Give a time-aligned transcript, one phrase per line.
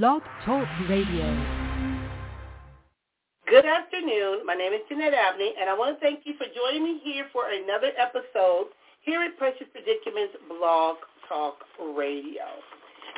[0.00, 1.28] Blog Talk Radio.
[3.46, 4.40] Good afternoon.
[4.46, 7.26] My name is Jeanette Abney, and I want to thank you for joining me here
[7.30, 10.96] for another episode here at Precious Predicaments Blog
[11.28, 11.58] Talk
[11.94, 12.48] Radio.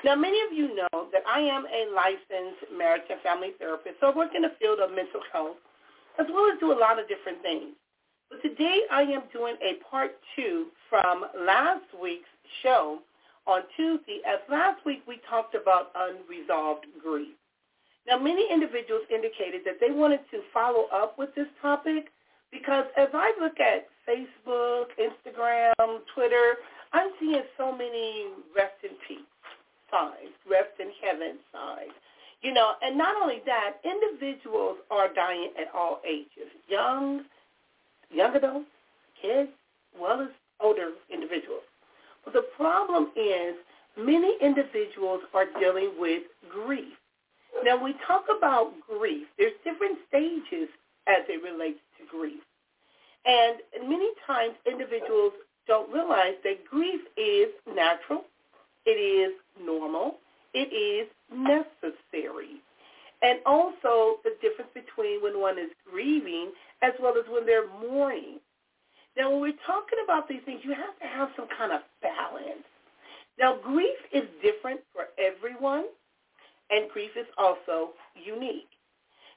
[0.05, 4.11] Now, many of you know that I am a licensed marriage and family therapist, so
[4.11, 5.63] I work in the field of mental health,
[6.19, 7.71] as well as do a lot of different things.
[8.31, 12.27] But today I am doing a part two from last week's
[12.65, 12.99] show
[13.47, 17.35] on Tuesday, as last week we talked about unresolved grief.
[18.07, 22.07] Now, many individuals indicated that they wanted to follow up with this topic
[22.53, 26.55] because as I look at Facebook, Instagram, Twitter,
[26.93, 29.27] I'm seeing so many rest in peace
[29.91, 31.93] signs, rest in heaven signs.
[32.43, 37.25] You know, and not only that, individuals are dying at all ages, young,
[38.11, 38.67] young adults,
[39.21, 39.49] kids,
[39.99, 40.29] well as
[40.61, 41.63] older individuals.
[42.33, 43.55] The problem is
[43.97, 46.95] many individuals are dealing with grief.
[47.65, 49.27] Now, we talk about grief.
[49.39, 50.69] There's different stages
[51.07, 52.41] as it relates to grief.
[53.27, 55.33] And many times individuals
[55.67, 58.25] don't realize that grief is natural.
[58.85, 59.33] It is
[59.65, 60.17] normal.
[60.53, 62.61] It is necessary.
[63.23, 68.41] And also the difference between when one is grieving as well as when they're mourning.
[69.17, 72.67] Now, when we're talking about these things, you have to have some kind of balance.
[73.39, 75.87] Now, grief is different for everyone,
[76.71, 78.71] and grief is also unique.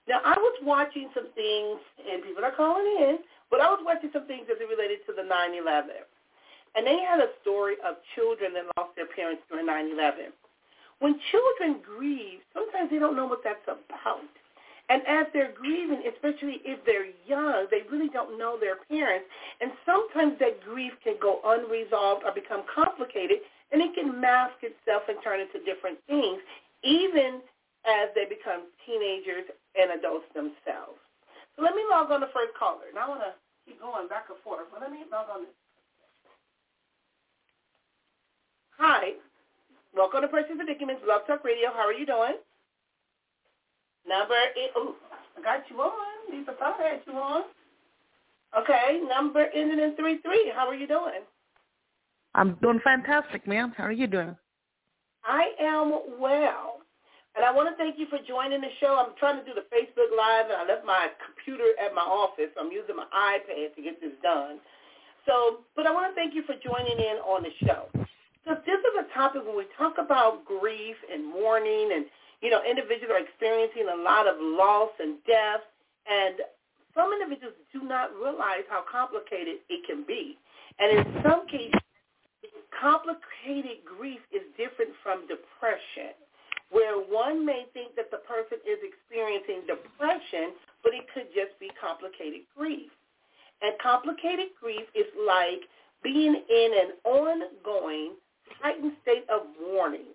[0.08, 3.20] Now, I was watching some things, and people are calling in,
[3.52, 6.08] but I was watching some things as it related to the 9-11.
[6.76, 10.32] And they had a story of children that lost their parents during 9-11.
[11.00, 14.26] When children grieve, sometimes they don't know what that's about.
[14.90, 19.28] And as they're grieving, especially if they're young, they really don't know their parents.
[19.60, 25.04] And sometimes that grief can go unresolved or become complicated, and it can mask itself
[25.12, 26.40] and turn into different things,
[26.88, 27.44] even
[27.84, 30.96] as they become teenagers and adults themselves.
[31.56, 32.88] So let me log on the first caller.
[32.88, 33.36] And I want to
[33.68, 35.52] keep going back and forth, but let me log on.
[38.80, 39.20] Hi.
[39.92, 41.76] Welcome to Precious Predicaments, Blog Talk Radio.
[41.76, 42.40] How are you doing?
[44.08, 44.72] Number eight.
[44.76, 44.96] Oh,
[45.38, 45.92] I got you on.
[46.32, 47.44] Lisa thought I had you on.
[48.58, 50.52] Okay, number ending in three three.
[50.56, 51.22] How are you doing?
[52.36, 53.74] I'm doing fantastic, ma'am.
[53.76, 54.36] How are you doing?
[55.26, 56.80] I am well.
[57.36, 58.98] And I want to thank you for joining the show.
[58.98, 62.50] I'm trying to do the Facebook Live, and I left my computer at my office.
[62.60, 64.58] I'm using my iPad to get this done.
[65.28, 67.92] So, but I want to thank you for joining in on the show.
[68.48, 72.06] So this is a topic when we talk about grief and mourning and
[72.42, 75.66] you know, individuals are experiencing a lot of loss and death,
[76.06, 76.42] and
[76.94, 80.38] some individuals do not realize how complicated it can be.
[80.80, 81.82] And in some cases,
[82.74, 86.14] complicated grief is different from depression,
[86.70, 91.70] where one may think that the person is experiencing depression, but it could just be
[91.82, 92.92] complicated grief.
[93.62, 95.66] And complicated grief is like
[96.04, 98.14] being in an ongoing
[98.62, 100.14] heightened state of mourning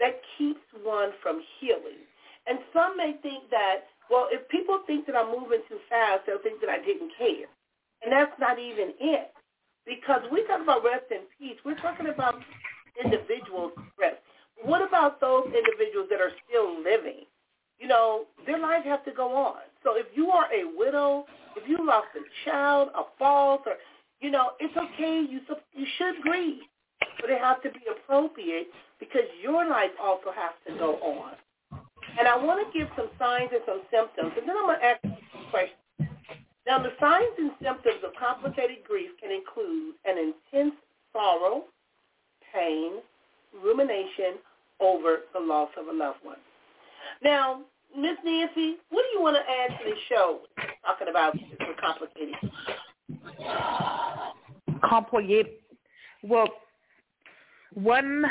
[0.00, 2.02] that keeps one from healing.
[2.46, 6.42] And some may think that, well, if people think that I'm moving too fast, they'll
[6.42, 7.48] think that I didn't care.
[8.02, 9.32] And that's not even it.
[9.86, 11.58] Because we talk about rest in peace.
[11.64, 12.36] We're talking about
[13.02, 14.16] individuals rest.
[14.62, 17.24] What about those individuals that are still living?
[17.78, 19.60] You know, their life has to go on.
[19.82, 21.26] So if you are a widow,
[21.56, 23.74] if you lost a child, a fault, or,
[24.20, 25.24] you know, it's okay.
[25.28, 25.40] You,
[25.74, 26.62] you should grieve.
[27.20, 28.68] But it has to be appropriate
[29.08, 31.32] because your life also has to go on.
[32.18, 34.84] And I want to give some signs and some symptoms, and then I'm going to
[34.84, 35.78] ask you some questions.
[36.66, 40.74] Now, the signs and symptoms of complicated grief can include an intense
[41.12, 41.64] sorrow,
[42.54, 43.02] pain,
[43.62, 44.40] rumination
[44.80, 46.38] over the loss of a loved one.
[47.22, 47.60] Now,
[47.96, 50.40] Miss Nancy, what do you want to add to the show
[50.86, 51.36] talking about
[51.80, 52.34] complicated?
[54.88, 55.52] Complicated.
[56.22, 56.48] Well,
[57.74, 58.24] one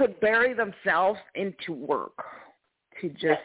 [0.00, 2.16] could bury themselves into work
[3.00, 3.42] to just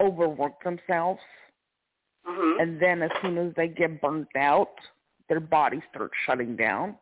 [0.00, 1.20] overwork themselves.
[2.26, 2.60] Mm-hmm.
[2.60, 4.72] And then as soon as they get burnt out,
[5.28, 6.94] their body starts shutting down.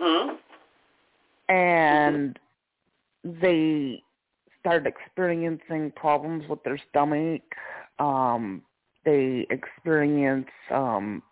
[0.00, 0.34] Mm-hmm.
[1.50, 2.38] And
[3.24, 4.02] they
[4.60, 7.40] start experiencing problems with their stomach.
[7.98, 8.60] Um,
[9.06, 11.22] they experience um,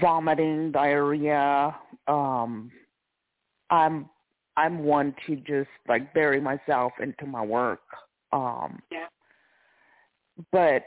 [0.00, 1.76] vomiting, diarrhea.
[2.08, 2.72] Um,
[3.70, 4.06] I'm
[4.58, 7.80] I'm one to just like bury myself into my work.
[8.32, 9.06] Um yeah.
[10.52, 10.84] But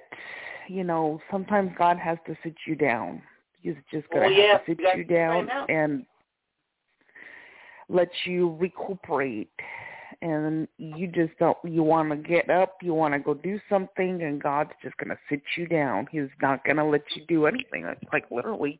[0.68, 3.22] you know, sometimes God has to sit you down.
[3.62, 4.52] He's just gonna oh, yeah.
[4.54, 6.06] have to sit you, you down and
[7.90, 9.52] let you recuperate
[10.22, 14.22] and you just don't you want to get up you want to go do something
[14.22, 17.46] and god's just going to sit you down he's not going to let you do
[17.48, 18.80] anything it's like literally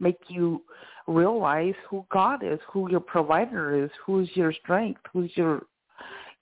[0.00, 0.62] make you
[1.06, 5.62] realize who god is who your provider is who's your strength who's your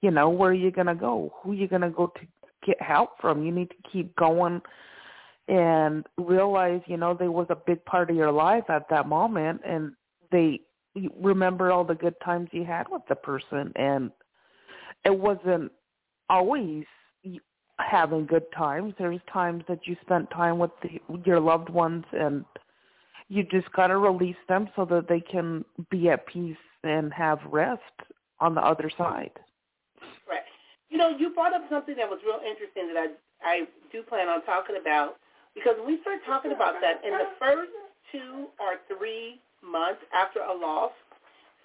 [0.03, 2.27] you know where you're you going to go who you're going to go to
[2.67, 3.45] get help from.
[3.45, 4.61] You need to keep going
[5.49, 9.61] and realize you know they was a big part of your life at that moment
[9.67, 9.93] and
[10.31, 10.61] they
[11.21, 14.11] remember all the good times you had with the person and
[15.05, 15.71] it wasn't
[16.29, 16.85] always
[17.79, 18.93] having good times.
[18.99, 22.45] There's times that you spent time with the, your loved ones and
[23.31, 27.39] you just got to release them so that they can be at peace and have
[27.47, 27.81] rest
[28.41, 29.33] on the other side
[30.29, 30.45] right
[30.91, 34.29] you know you brought up something that was real interesting that i i do plan
[34.29, 35.17] on talking about
[35.55, 37.73] because when we start talking about that in the first
[38.13, 40.93] two or three months after a loss,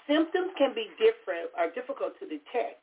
[0.07, 2.81] symptoms can be different or difficult to detect.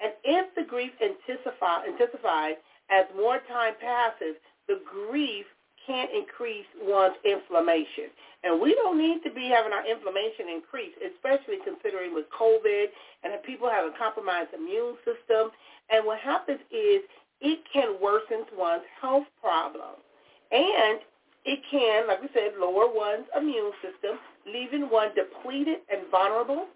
[0.00, 2.60] And if the grief intensify, intensifies
[2.90, 4.36] as more time passes,
[4.68, 5.46] the grief
[5.86, 8.10] can increase one's inflammation.
[8.44, 12.86] And we don't need to be having our inflammation increase, especially considering with COVID
[13.24, 15.50] and if people have a compromised immune system.
[15.90, 17.02] And what happens is
[17.40, 20.02] it can worsen one's health problems.
[20.52, 21.00] And
[21.46, 26.66] it can, like we said, lower one's immune system, leaving one depleted and vulnerable.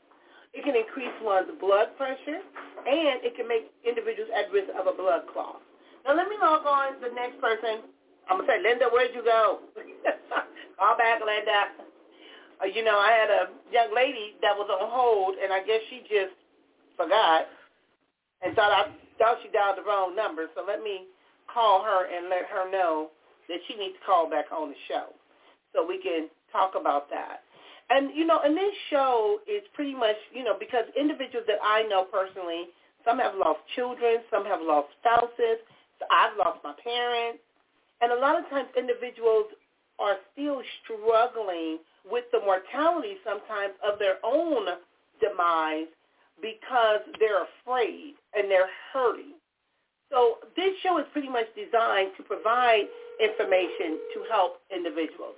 [0.54, 2.42] It can increase one's blood pressure,
[2.86, 5.62] and it can make individuals at risk of a blood clot.
[6.06, 7.86] Now let me log on the next person.
[8.30, 9.58] I'm gonna say, Linda, where'd you go?
[10.78, 11.74] Call back, Linda.
[12.62, 13.42] Uh, you know, I had a
[13.74, 16.32] young lady that was on hold, and I guess she just
[16.96, 17.50] forgot
[18.42, 18.88] and thought I
[19.18, 20.46] thought she dialed the wrong number.
[20.54, 21.10] So let me
[21.52, 23.10] call her and let her know
[23.48, 25.10] that she needs to call back on the show,
[25.74, 27.42] so we can talk about that.
[27.90, 31.82] And, you know, and this show is pretty much, you know, because individuals that I
[31.90, 32.70] know personally,
[33.04, 35.58] some have lost children, some have lost spouses,
[36.08, 37.42] I've lost my parents.
[38.00, 39.46] And a lot of times individuals
[39.98, 44.66] are still struggling with the mortality sometimes of their own
[45.20, 45.92] demise
[46.40, 49.36] because they're afraid and they're hurting.
[50.10, 52.88] So this show is pretty much designed to provide
[53.22, 55.36] information to help individuals.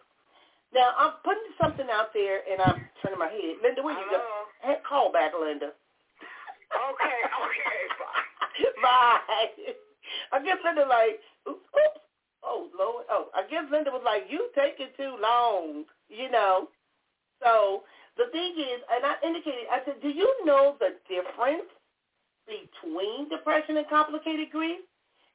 [0.72, 3.60] Now I'm putting something out there, and I'm turning my head.
[3.60, 4.16] Linda, where you go?
[4.16, 4.44] Uh-huh.
[4.62, 5.76] Hey, call back, Linda.
[6.72, 8.72] Okay, okay, bye.
[8.82, 9.18] bye.
[10.32, 12.00] I guess Linda like, oops, oops.
[12.44, 16.68] Oh Lord, oh, I guess Linda was like, you taking too long, you know.
[17.42, 17.82] So
[18.16, 21.70] the thing is, and I indicated, I said, do you know the difference
[22.46, 24.80] between depression and complicated grief?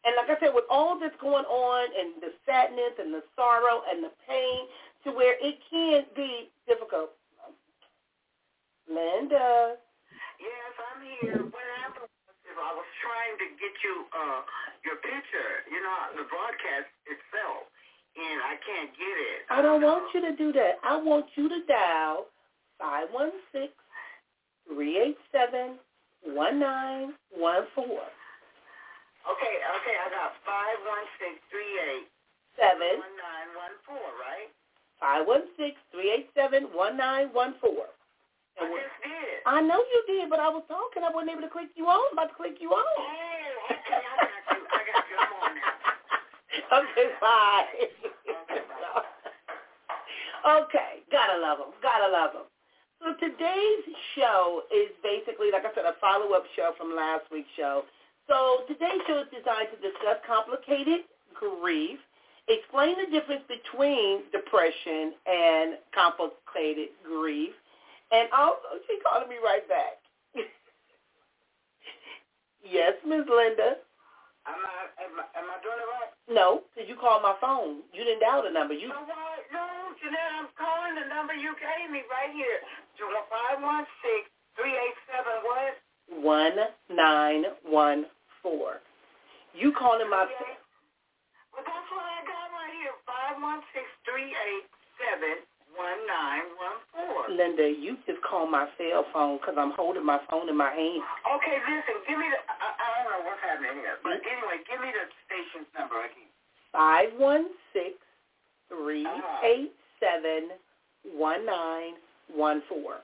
[0.06, 3.82] And like I said, with all this going on and the sadness and the sorrow
[3.90, 4.68] and the pain,
[5.04, 7.12] to where it can be difficult.
[8.88, 9.76] Linda.
[10.40, 11.44] Yes, I'm here.
[11.44, 12.07] What happened
[12.60, 14.42] I was trying to get you uh,
[14.86, 17.70] your picture, you know, the broadcast itself,
[18.18, 19.40] and I can't get it.
[19.50, 20.82] I don't want you to do that.
[20.84, 22.28] I want you to dial
[22.80, 23.74] five one six
[24.68, 25.78] three eight seven
[26.26, 28.06] one nine one four.
[29.28, 32.08] Okay, okay, I got five one six three eight
[32.56, 34.50] seven one nine one four, right?
[35.00, 37.92] Five one six three eight seven one nine one four.
[38.58, 39.27] I just did.
[39.48, 41.08] I know you did, but I was talking.
[41.08, 42.04] I wasn't able to click you on.
[42.12, 42.84] I'm about to click you on.
[42.84, 44.62] Oh, okay, I got you.
[44.68, 45.16] I got you.
[45.16, 46.84] I'm on now.
[46.84, 47.66] okay, bye.
[47.72, 49.08] Okay, bye.
[50.68, 51.72] okay, gotta love them.
[51.80, 52.48] Gotta love them.
[53.00, 53.88] So today's
[54.20, 57.88] show is basically, like I said, a follow-up show from last week's show.
[58.28, 62.04] So today's show is designed to discuss complicated grief
[62.48, 67.52] explain the difference between depression and complicated grief.
[68.12, 70.00] And also, she calling me right back.
[72.64, 73.28] yes, Ms.
[73.28, 73.84] Linda.
[74.48, 76.08] Am I, am I, am I doing it right?
[76.32, 77.84] No, because you called my phone.
[77.92, 78.72] You didn't dial the number.
[78.72, 78.88] You.
[78.88, 82.64] No, no, Jeanette, I'm calling the number you gave me right here.
[82.98, 85.76] 516-387 what?
[86.24, 88.08] 1914.
[89.56, 90.26] You calling my...
[90.28, 90.58] Phone?
[91.54, 92.92] Well, that's what I got right here.
[93.08, 94.68] Five one six three eight
[95.00, 95.40] seven
[95.74, 96.67] one nine one four.
[97.30, 101.04] Linda, you just called my cell phone because I'm holding my phone in my hand.
[101.38, 102.00] Okay, listen.
[102.08, 102.40] Give me the.
[102.48, 104.32] I, I don't know what's happening here, but mm-hmm.
[104.32, 106.32] anyway, give me the station's number again.
[106.72, 108.00] Five one six
[108.68, 109.08] three
[109.44, 110.56] eight seven
[111.04, 112.00] one nine
[112.32, 113.04] one four.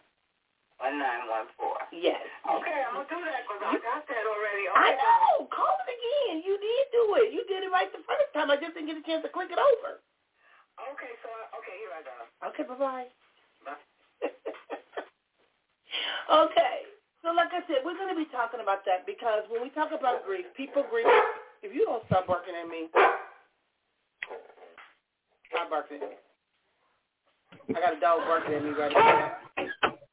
[0.82, 1.80] One nine one four.
[1.96, 2.20] Yes.
[2.44, 4.68] Okay, I'm gonna do that because I got that already.
[4.68, 4.80] Okay.
[4.84, 5.48] I know.
[5.48, 6.44] Call it again.
[6.44, 7.32] You did do it.
[7.32, 8.52] You did it right the first time.
[8.52, 10.04] I just didn't get a chance to click it over.
[10.92, 11.30] Okay, so
[11.62, 12.16] okay, here I go.
[12.50, 13.08] Okay, bye bye.
[16.32, 16.88] Okay.
[17.22, 19.70] So like like I said, we're going to be talking about that because when we
[19.70, 21.06] talk about grief, people grieve.
[21.62, 22.90] If you don't stop barking at me,
[25.54, 26.18] stop barking at me.
[27.78, 29.32] I got a dog barking at me right now.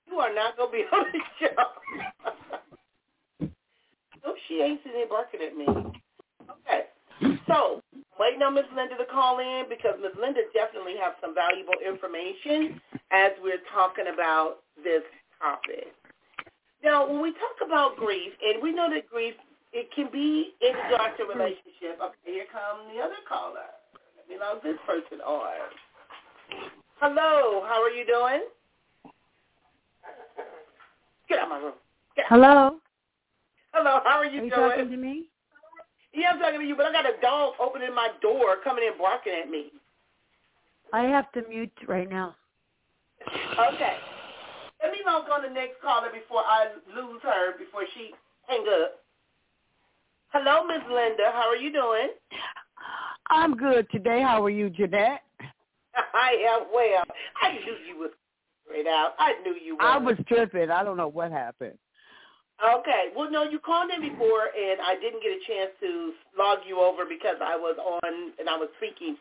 [0.07, 1.65] You are not going to be on the show.
[4.23, 5.67] no, she ain't sitting there barking at me.
[6.45, 6.93] Okay.
[7.49, 7.83] So,
[8.19, 12.81] waiting on Miss Linda to call in because Miss Linda definitely has some valuable information
[13.11, 15.03] as we're talking about this
[15.41, 15.93] topic.
[16.83, 19.35] Now, when we talk about grief, and we know that grief,
[19.73, 22.01] it can be in a doctor relationship.
[22.03, 23.69] Okay, here comes the other caller.
[24.17, 25.53] Let me log this person on.
[26.97, 28.43] Hello, how are you doing?
[31.29, 31.75] Get out of my room.
[32.29, 32.77] Hello.
[33.73, 34.71] Hello, how are you, are you doing?
[34.71, 35.27] talking to me?
[36.13, 38.99] Yeah, I'm talking to you, but I got a dog opening my door, coming in
[38.99, 39.71] barking at me.
[40.93, 42.35] I have to mute right now.
[43.35, 43.97] Okay.
[44.83, 48.13] Let me log on the next caller before I lose her, before she
[48.47, 49.01] hang up.
[50.33, 51.31] Hello, Miss Linda.
[51.33, 52.09] How are you doing?
[53.29, 54.23] I'm good today.
[54.23, 55.23] How are you, Jeanette?
[56.15, 57.05] I am well.
[57.43, 58.11] I knew you was
[58.65, 59.15] straight out.
[59.19, 59.83] I knew you were.
[59.83, 60.71] I was tripping.
[60.71, 61.79] I don't know what happened.
[62.63, 63.09] Okay.
[63.17, 66.81] Well, no, you called in before, and I didn't get a chance to log you
[66.81, 69.17] over because I was on and I was speaking.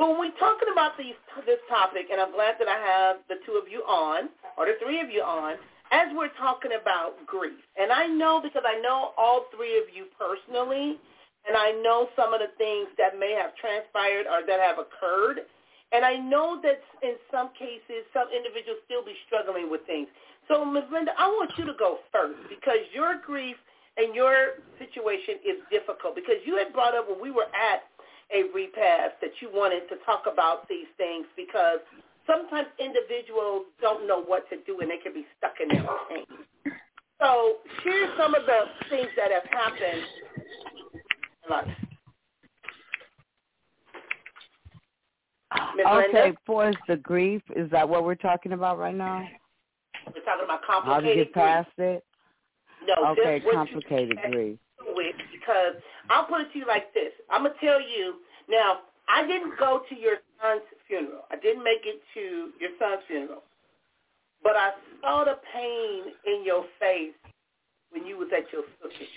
[0.00, 1.12] Well, when we're talking about these,
[1.44, 4.80] this topic, and I'm glad that I have the two of you on, or the
[4.80, 5.60] three of you on,
[5.92, 7.60] as we're talking about grief.
[7.76, 10.96] And I know because I know all three of you personally,
[11.44, 15.44] and I know some of the things that may have transpired or that have occurred.
[15.92, 20.08] And I know that in some cases, some individuals still be struggling with things.
[20.48, 20.88] So, Ms.
[20.88, 23.60] Linda, I want you to go first because your grief
[24.00, 27.84] and your situation is difficult because you had brought up when we were at
[28.34, 31.80] a repast that you wanted to talk about these things because
[32.26, 36.24] sometimes individuals don't know what to do and they can be stuck in their pain.
[37.20, 40.02] So share some of the things that have happened.
[45.76, 45.86] Ms.
[45.86, 49.26] Okay, Linda, for the grief, is that what we're talking about right now?
[50.06, 52.04] we're talking about complicated How to get past it?
[52.86, 54.58] No, Okay, just what you complicated grief.
[55.00, 55.80] With because
[56.10, 57.12] I'll put it to you like this.
[57.30, 58.80] I'm gonna tell you now.
[59.08, 61.22] I didn't go to your son's funeral.
[61.32, 63.42] I didn't make it to your son's funeral,
[64.42, 67.14] but I saw the pain in your face
[67.90, 69.08] when you was at your sister's.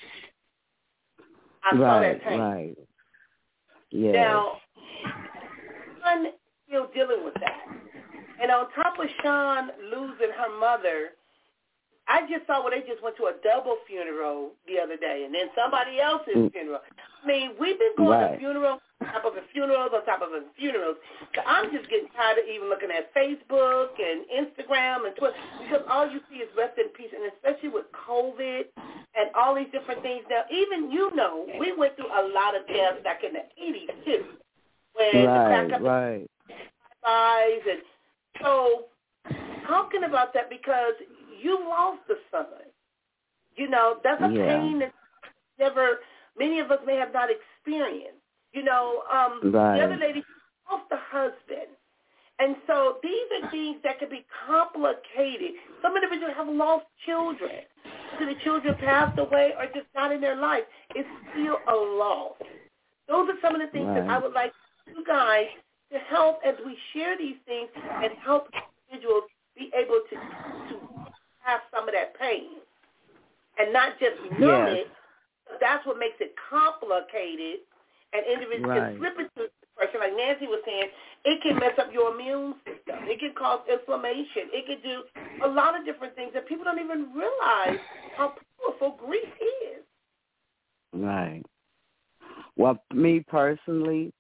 [1.64, 2.40] I saw right, that pain.
[2.40, 2.78] right.
[3.92, 4.16] Yes.
[4.16, 4.54] Now,
[6.02, 6.26] Sean
[6.68, 7.68] still dealing with that,
[8.42, 11.12] and on top of Sean losing her mother,
[12.08, 15.34] I just saw where they just went to a double funeral the other day, and
[15.34, 16.52] then somebody else's Mm.
[16.52, 16.82] funeral.
[17.24, 20.32] I mean, we've been going to funerals on top of the funerals on top of
[20.32, 20.98] the funerals.
[21.34, 25.84] So I'm just getting tired of even looking at Facebook and Instagram and Twitter because
[25.90, 28.66] all you see is rest in peace, and especially with COVID
[29.16, 30.26] and all these different things.
[30.30, 34.06] Now, even you know, we went through a lot of deaths back in the 80s
[34.06, 34.26] too,
[34.94, 36.28] when the crack up right.
[37.06, 37.82] and
[38.42, 38.86] so
[39.68, 40.94] talking about that because
[41.44, 42.46] you lost a son.
[43.56, 44.46] You know, that's a Yeah.
[44.46, 44.94] pain that
[45.60, 46.00] never
[46.38, 48.22] many of us may have not experienced.
[48.54, 49.78] You know, um Right.
[49.78, 50.26] the other lady
[50.72, 51.70] lost a husband.
[52.40, 55.52] And so these are things that can be complicated.
[55.82, 57.62] Some individuals have lost children.
[58.20, 60.64] So the children passed away or just not in their life.
[60.96, 62.38] It's still a loss.
[63.08, 64.54] Those are some of the things that I would like
[64.88, 65.48] you guys
[65.92, 68.48] to help as we share these things and help
[68.90, 69.24] individuals
[69.58, 70.18] be able to
[70.70, 70.82] to
[71.44, 72.64] have some of that pain
[73.60, 74.78] and not just numb Yes.
[74.78, 74.88] it.
[75.60, 77.60] That's what makes it complicated,
[78.14, 78.98] and individuals Right.
[78.98, 80.00] can slip into depression.
[80.00, 80.90] Like Nancy was saying,
[81.26, 83.06] it can mess up your immune system.
[83.06, 84.50] It can cause inflammation.
[84.52, 85.04] It can do
[85.46, 87.80] a lot of different things that people don't even realize
[88.18, 89.84] how powerful grief is.
[90.94, 91.44] Right.
[92.56, 94.14] Well, me personally,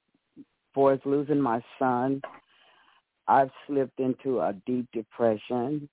[0.73, 2.21] for losing my son,
[3.27, 5.87] I've slipped into a deep depression,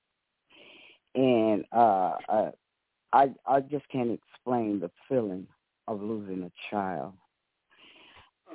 [1.14, 2.50] and uh, uh,
[3.12, 5.46] I I just can't explain the feeling
[5.88, 7.14] of losing a child.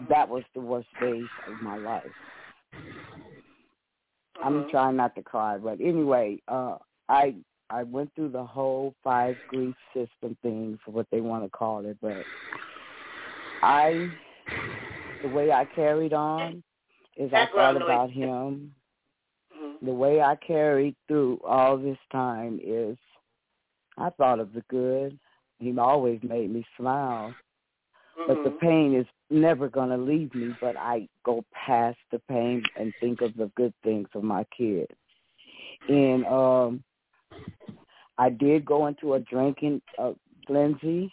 [0.09, 2.11] That was the worst days of my life.
[4.43, 4.69] I'm Mhm.
[4.69, 6.77] trying not to cry, but anyway, uh,
[7.09, 7.35] I
[7.69, 11.85] I went through the whole five grief system thing for what they want to call
[11.85, 12.27] it, but
[13.63, 14.11] I,
[15.21, 16.63] the way I carried on
[17.17, 18.75] is I Background thought about him.
[19.81, 22.97] The way I carried through all this time is
[23.97, 25.19] I thought of the good.
[25.59, 27.35] He always made me smile,
[28.27, 28.59] but the Mhm.
[28.59, 33.21] pain is never going to leave me, but I go past the pain and think
[33.21, 34.95] of the good things of my kids.
[35.87, 36.83] And um
[38.17, 40.13] I did go into a drinking uh,
[40.47, 41.11] frenzy.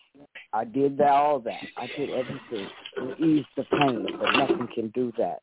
[0.52, 1.66] I did that, all that.
[1.76, 5.42] I did everything to ease the pain, but nothing can do that.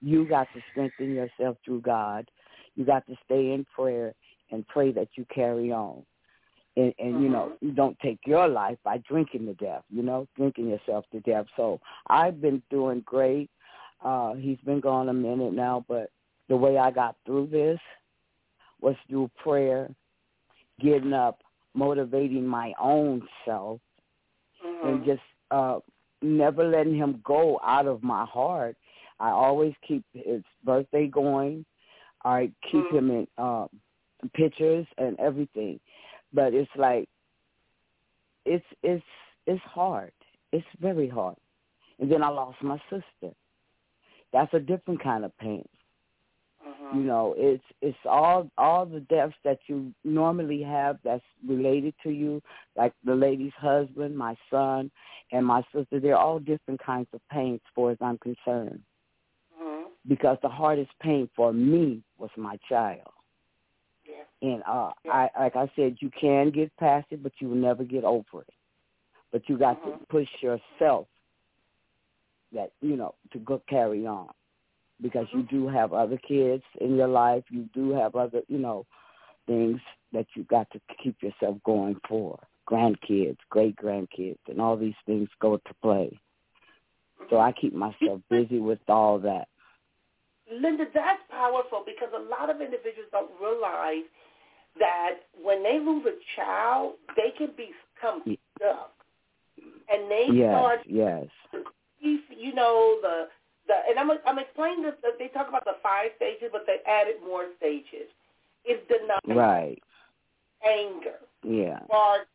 [0.00, 2.30] You got to strengthen yourself through God.
[2.76, 4.14] You got to stay in prayer
[4.50, 6.04] and pray that you carry on.
[6.76, 7.66] And, and you know, Mm-hmm.
[7.66, 11.46] you don't take your life by drinking to death, you know, drinking yourself to death.
[11.56, 13.50] So I've been doing great.
[14.02, 16.10] Uh, he's been gone a minute now, but
[16.48, 17.78] the way I got through this
[18.80, 19.88] was through prayer,
[20.80, 21.40] getting up,
[21.74, 23.80] motivating my own self,
[24.64, 24.88] Mhm.
[24.88, 25.78] and just uh
[26.22, 28.76] never letting him go out of my heart.
[29.20, 31.64] I always keep his birthday going.
[32.24, 32.92] I keep Mhm.
[32.92, 33.66] him in uh
[34.34, 35.80] pictures and everything.
[36.32, 37.08] But it's like
[38.44, 39.04] it's it's
[39.46, 40.12] it's hard.
[40.52, 41.36] It's very hard.
[41.98, 43.34] And then I lost my sister.
[44.32, 45.68] That's a different kind of pain.
[46.66, 46.94] Mhm.
[46.96, 52.10] You know, it's it's all all the deaths that you normally have that's related to
[52.10, 52.42] you,
[52.76, 54.90] like the lady's husband, my son,
[55.32, 56.00] and my sister.
[56.00, 58.82] They're all different kinds of pain, as far as I'm concerned.
[60.06, 63.12] Because the hardest pain for me was my child,
[64.04, 64.24] Yeah.
[64.42, 65.28] and uh, Yeah.
[65.36, 68.42] I like I said, you can get past it, but you will never get over
[68.42, 68.54] it.
[69.30, 70.00] But you got Mhm.
[70.00, 71.06] to push yourself
[72.52, 74.28] that you know to go carry on
[75.02, 77.44] because you do have other kids in your life.
[77.50, 78.86] You do have other, you know,
[79.46, 79.80] things
[80.12, 82.38] that you got to keep yourself going for.
[82.70, 86.18] Grandkids, great grandkids, and all these things go to play.
[87.28, 89.48] So I keep myself busy with all that.
[90.60, 94.04] Linda, that's powerful because a lot of individuals don't realize
[94.78, 98.22] that when they lose a child, they can become
[98.56, 98.92] stuck,
[99.88, 101.26] and they Yes, start, yes,
[102.00, 103.28] you know, the
[103.68, 103.74] the.
[103.88, 104.94] And I'm I'm explaining this.
[105.18, 108.08] They talk about the five stages, but they added more stages.
[108.64, 109.82] It's denial, right,
[110.66, 112.26] anger, yeah, bargaining,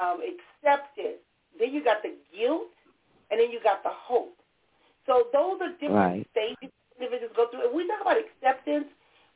[0.00, 1.20] um, acceptance.
[1.58, 2.70] Then you got the guilt,
[3.30, 4.36] and then you got the hope.
[5.06, 6.26] So those are different Right.
[6.32, 7.66] stages individuals go through.
[7.66, 8.86] And we talk about acceptance.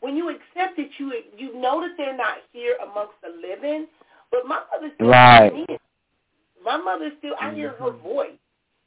[0.01, 3.87] When you accept it, you you know that they're not here amongst the living.
[4.31, 5.53] But my mother still Right.
[5.53, 5.79] me.
[6.65, 7.35] My mother still.
[7.41, 8.03] I hear her mm-hmm.
[8.03, 8.39] voice.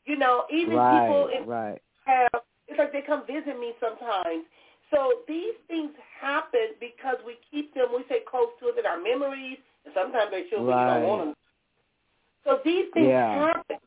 [0.06, 2.30] You know, even people in right, have
[2.68, 4.46] it's like they come visit me sometimes.
[4.92, 9.02] So these things happen because we keep them, we stay close to us in our
[9.02, 10.86] memories, and sometimes they show we Right.
[10.86, 11.36] don't want them.
[12.44, 13.48] So these things Yeah.
[13.48, 13.78] happen,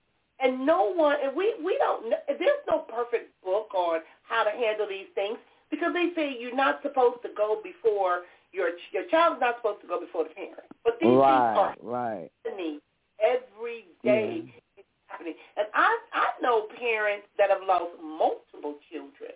[0.41, 2.15] and no one, and we we don't.
[2.29, 5.39] There's no perfect book on how to handle these things
[5.71, 8.23] because they say you're not supposed to go before
[8.53, 10.61] your your child's not supposed to go before the parent.
[10.85, 12.31] But these things are right, right.
[12.45, 12.81] happening
[13.21, 14.43] every day.
[14.45, 14.53] Yeah.
[14.77, 19.35] It's happening, and I I know parents that have lost multiple children.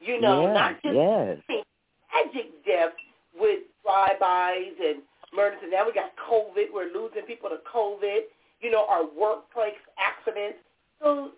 [0.00, 1.64] You know, yes, not just yes,
[2.10, 3.00] tragic deaths
[3.38, 5.00] with drive-bys and
[5.34, 6.66] murders, and now we got COVID.
[6.72, 8.28] We're losing people to COVID.
[8.60, 10.58] You know, our workplace accidents.
[11.02, 11.32] So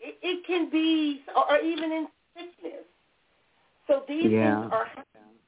[0.00, 2.84] it, it can be, or, even in sickness.
[3.86, 4.60] So these Yeah.
[4.62, 5.04] things are happening.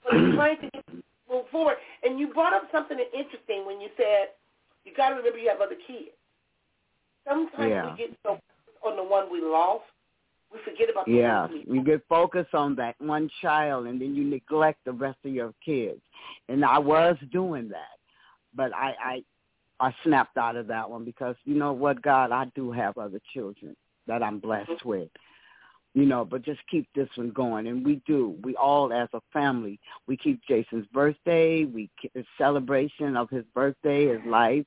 [0.09, 0.85] It's trying to get,
[1.29, 1.77] move forward.
[2.05, 4.29] And you brought up something interesting when you said
[4.85, 6.15] you got to remember you have other kids.
[7.29, 7.91] Sometimes Yeah.
[7.91, 8.39] we get so
[8.85, 9.85] on the one we lost,
[10.53, 14.23] we forget about the Yeah, you get focused on that one child, and then you
[14.25, 16.01] neglect the rest of your kids.
[16.49, 17.99] And I was doing that,
[18.55, 19.25] but I I
[19.81, 23.21] I snapped out of that one because you know what, God, I do have other
[23.35, 24.89] children that I'm blessed mm-hmm.
[24.89, 25.09] with.
[25.95, 28.37] You know, but just keep this one going, and we do.
[28.43, 34.09] We all, as a family, we keep Jason's birthday, we the celebration of his birthday,
[34.09, 34.67] his life,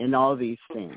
[0.00, 0.96] and all these things.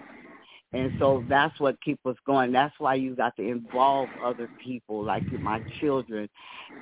[0.72, 2.52] And so that's what keeps us going.
[2.52, 6.30] That's why you got to involve other people, like my children,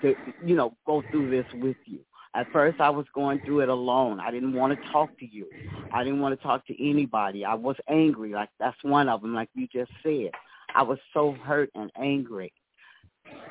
[0.01, 1.99] to you know go through this with you.
[2.35, 4.19] At first, I was going through it alone.
[4.19, 5.47] I didn't want to talk to you.
[5.91, 7.45] I didn't want to talk to anybody.
[7.45, 8.31] I was angry.
[8.33, 9.33] Like that's one of them.
[9.35, 10.31] Like you just said,
[10.75, 12.53] I was so hurt and angry,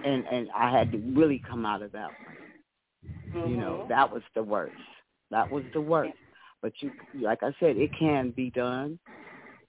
[0.05, 2.37] and and I had to really come out of that one.
[3.45, 3.89] You know, Mhm.
[3.89, 4.77] that was the worst.
[5.31, 6.19] That was the worst.
[6.63, 8.99] But you, like I said, it can be done.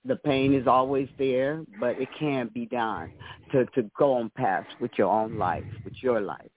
[0.06, 3.12] The pain is always there, but it can be done
[3.52, 6.52] to to go on past with your own life, with your life.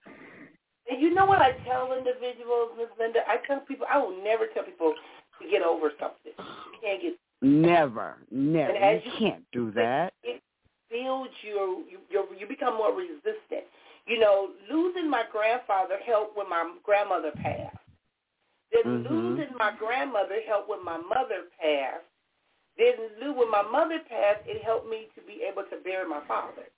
[0.89, 3.19] And you know what I tell individuals, Miss Linda?
[3.27, 4.93] I tell people I will never tell people
[5.41, 6.33] to get over something.
[6.37, 8.73] You can't get Never, never.
[8.73, 10.13] And as You you- can't do that.
[10.23, 10.41] it
[10.89, 13.65] builds your you you you become more resistant.
[14.07, 17.77] You know, losing my grandfather helped when my grandmother passed.
[18.71, 19.09] Then Mhm.
[19.09, 22.05] losing my grandmother helped when my mother passed.
[22.77, 26.69] Then when my mother passed, it helped me to be able to bury my father.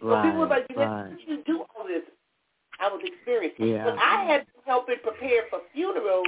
[0.00, 1.08] So people were Right, like, "How right.
[1.10, 2.04] did you do all this?"
[2.80, 3.68] I was experiencing.
[3.68, 3.86] Yeah.
[3.86, 6.26] When I had to help and prepare for funerals,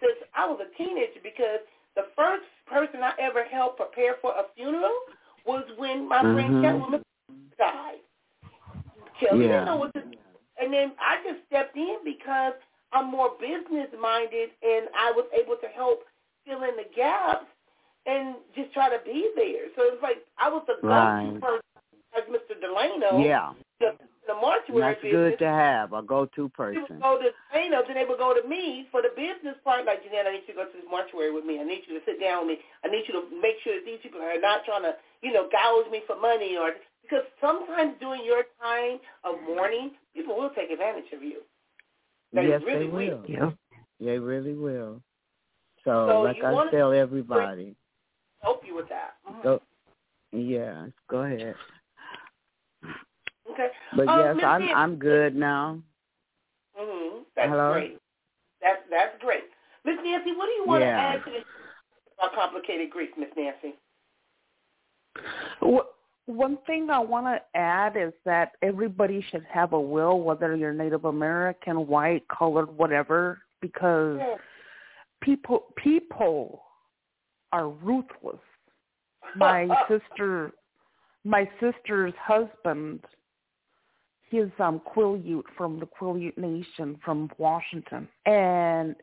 [0.00, 1.60] since I was a teenager because
[1.96, 4.92] the first person I ever helped prepare for a funeral
[5.46, 6.62] was when my friend Mhm.
[6.62, 7.02] Catwoman
[7.58, 8.00] died.
[9.18, 9.52] Kelly Yeah.
[9.52, 10.18] didn't know what to do.
[10.58, 12.54] And then I just stepped in because
[12.92, 16.04] I'm more business minded and I was able to help
[16.44, 17.46] fill in the gaps
[18.06, 19.68] and just try to be there.
[19.74, 21.40] So it's like I was the go-to Right.
[21.40, 21.62] person
[22.16, 22.60] as Mr.
[22.60, 23.18] Delano.
[23.18, 23.52] Yeah.
[23.80, 25.34] The, the mortuary That's business.
[25.34, 26.74] good to have a go-to person.
[26.74, 27.02] They would person.
[27.02, 29.86] go to Delano, then they would go to me for the business part.
[29.86, 31.60] Like, Jeanette, I need you to go to this mortuary with me.
[31.60, 32.64] I need you to sit down with me.
[32.84, 35.48] I need you to make sure that these people are not trying to, you know,
[35.50, 40.70] gouge me for money or because sometimes during your time of mourning, people will take
[40.70, 41.38] advantage of you.
[42.32, 43.22] They yes, really they will.
[43.28, 43.50] Yeah.
[44.00, 45.00] They really will.
[45.84, 47.76] So, So like I tell everybody,
[48.42, 49.14] Help you with that.
[49.26, 49.42] Mhm.
[49.42, 49.62] go.
[50.32, 51.54] Yeah, go ahead.
[53.56, 53.68] Okay.
[53.96, 55.80] But Um, yes, Miss I'm I'm good now.
[56.76, 57.72] hmm That's Hello?
[57.72, 57.98] great.
[58.60, 59.44] That's that's great.
[59.84, 60.96] Miss Nancy, what do you want Yeah.
[60.96, 61.44] to add to this
[62.18, 63.74] about complicated grief, Miss Nancy?
[65.62, 65.88] Wh-
[66.28, 70.72] One thing I want to add is that everybody should have a will, whether you're
[70.72, 74.36] Native American, white, colored, whatever, because Yeah.
[75.22, 76.62] people people
[77.52, 78.42] are ruthless.
[79.34, 80.52] My sister,
[81.24, 83.04] my sister's husband,
[84.28, 88.96] he's um Quileute from the Quileute Nation from Washington, and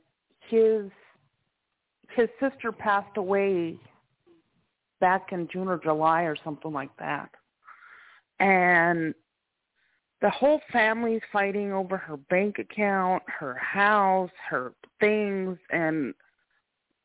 [0.49, 0.89] his
[2.15, 3.75] his sister passed away
[4.99, 7.29] back in June or July or something like that.
[8.39, 9.13] And
[10.21, 16.13] the whole family's fighting over her bank account, her house, her things and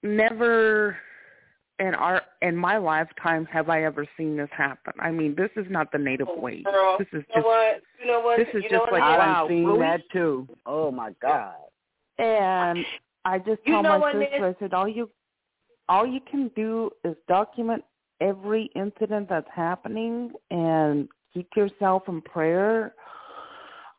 [0.03, 0.97] never
[1.79, 4.93] in our in my lifetime have I ever seen this happen.
[4.99, 6.65] I mean, this is not the native oh, way.
[6.67, 7.83] Oh, Girl, This is you know just what?
[8.01, 8.39] You know what?
[8.39, 9.21] this is you know just what, like, Nancy?
[9.21, 9.79] I've wow, seen really?
[9.81, 10.49] that too.
[10.67, 11.55] Oh my God.
[12.19, 12.85] And
[13.25, 14.45] I just You told my sister, Nancy?
[14.45, 15.09] I said, all you,
[15.89, 17.85] all you can do is document
[18.21, 22.95] every incident that's happening and keep yourself in prayer.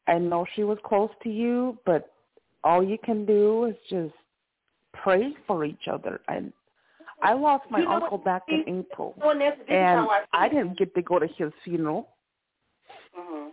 [0.08, 2.12] I know she was close to you, but
[2.64, 4.14] all you can do is just
[4.94, 6.20] pray for each other.
[6.28, 6.52] And
[7.22, 9.60] I lost my You know uncle back in April, You know what, Nancy?
[9.60, 12.10] This is and how I, I didn't get to go to his funeral
[13.18, 13.52] Mhm.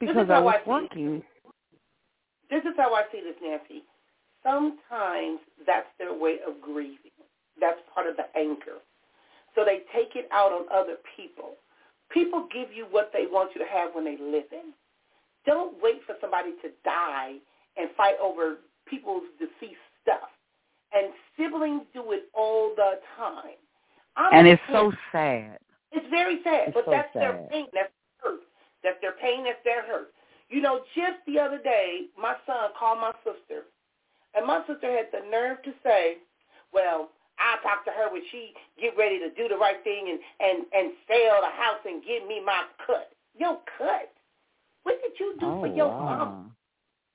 [0.00, 1.22] because I was I working.
[2.50, 3.84] This is how I see this, Nancy.
[4.42, 7.12] Sometimes that's their way of grieving.
[7.58, 8.78] That's part of the anger.
[9.54, 11.56] So they take it out on other people.
[12.10, 14.74] People give you what they want you to have when they live in.
[15.46, 17.36] Don't wait for somebody to die
[17.76, 20.28] and fight over people's deceased stuff.
[20.92, 22.23] And siblings do it
[23.24, 23.58] time.
[24.16, 25.58] I'm And it's so sad.
[25.92, 27.66] It's very sad, It's but so that's their pain.
[27.72, 28.40] That's their hurt.
[28.82, 29.44] That's their pain.
[29.44, 30.12] That's their hurt.
[30.50, 33.64] You know, just the other day, my son called my sister,
[34.34, 36.18] and my sister had the nerve to say,
[36.72, 40.20] "Well, I'll talk to her when she get ready to do the right thing and
[40.40, 44.12] and and sell the house and give me my cut." Your cut?
[44.84, 46.04] What did you do Oh for your wow.
[46.04, 46.50] mama?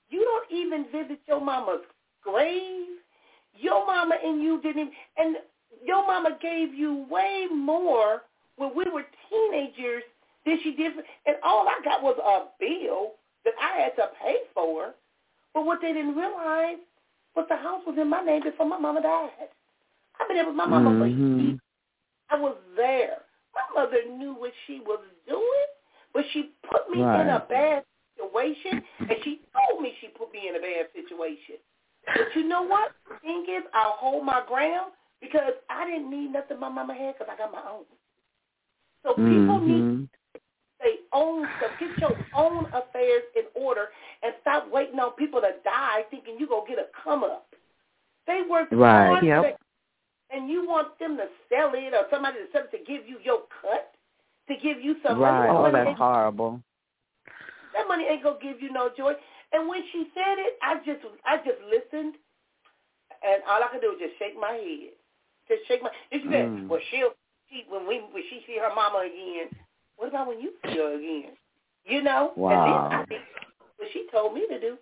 [0.09, 1.85] You don't even visit your mama's
[2.23, 2.97] grave.
[3.53, 5.37] Your mama and you didn't, and
[5.85, 8.23] your mama gave you way more
[8.57, 10.03] when we were teenagers
[10.45, 10.93] than she did.
[11.25, 13.13] And all I got was a bill
[13.45, 14.93] that I had to pay for.
[15.53, 16.77] But what they didn't realize
[17.35, 19.49] was the house was in my name before my mama died.
[20.19, 21.37] I've been there with my mama for Mhm.
[21.39, 21.59] years.
[22.29, 23.23] I was there.
[23.55, 25.67] My mother knew what she was doing,
[26.13, 30.47] but she put me in a bad situation, and she told me she put me
[30.47, 31.57] in a bad situation.
[32.05, 32.93] But you know what?
[33.09, 37.17] The thing is, I'll hold my ground because I didn't need nothing my mama had
[37.17, 37.85] because I got my own.
[39.03, 40.09] So people need Mhm.
[40.79, 41.77] their own stuff.
[41.77, 43.91] Get your own affairs in order
[44.23, 47.55] and stop waiting on people to die thinking you're going to get a come up.
[48.27, 49.07] They work Right.
[49.07, 49.59] hard Yep.
[50.29, 53.19] and you want them to sell it or somebody to sell it to give you
[53.19, 53.95] your cut,
[54.47, 55.47] to give you some Right.
[55.47, 55.57] money.
[55.57, 56.61] Oh, that's horrible.
[57.73, 59.15] That money ain't gonna give you no joy.
[59.51, 62.15] And when she said it, I just I just listened,
[63.23, 64.93] and all I could do was just shake my head,
[65.49, 65.89] just shake my.
[66.11, 66.67] She said, Mm.
[66.67, 67.13] "Well, she'll
[67.49, 69.49] she, when we when she see her mama again.
[69.97, 71.33] What about when you see her again?
[71.85, 72.31] You know?
[72.35, 72.51] Wow.
[72.51, 73.21] And then I think
[73.77, 74.77] what she told me to do.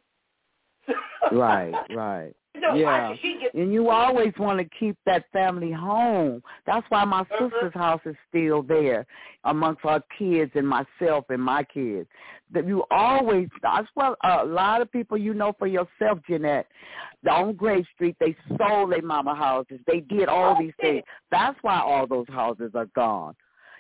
[1.32, 2.34] Right, right.
[2.60, 3.10] Know, Yeah.
[3.10, 6.44] why get And you always want to keep that family home.
[6.66, 7.50] That's why my Uh-huh.
[7.50, 9.06] sister's house is still there
[9.44, 12.10] amongst our kids and myself and my kids.
[12.52, 16.68] That you always, that's what a lot of people you know for yourself, Jeanette.
[17.30, 19.80] On Gray Street, they sold their mama houses.
[19.86, 21.04] They did all Oh, these things.
[21.30, 23.36] That's why all those houses are gone.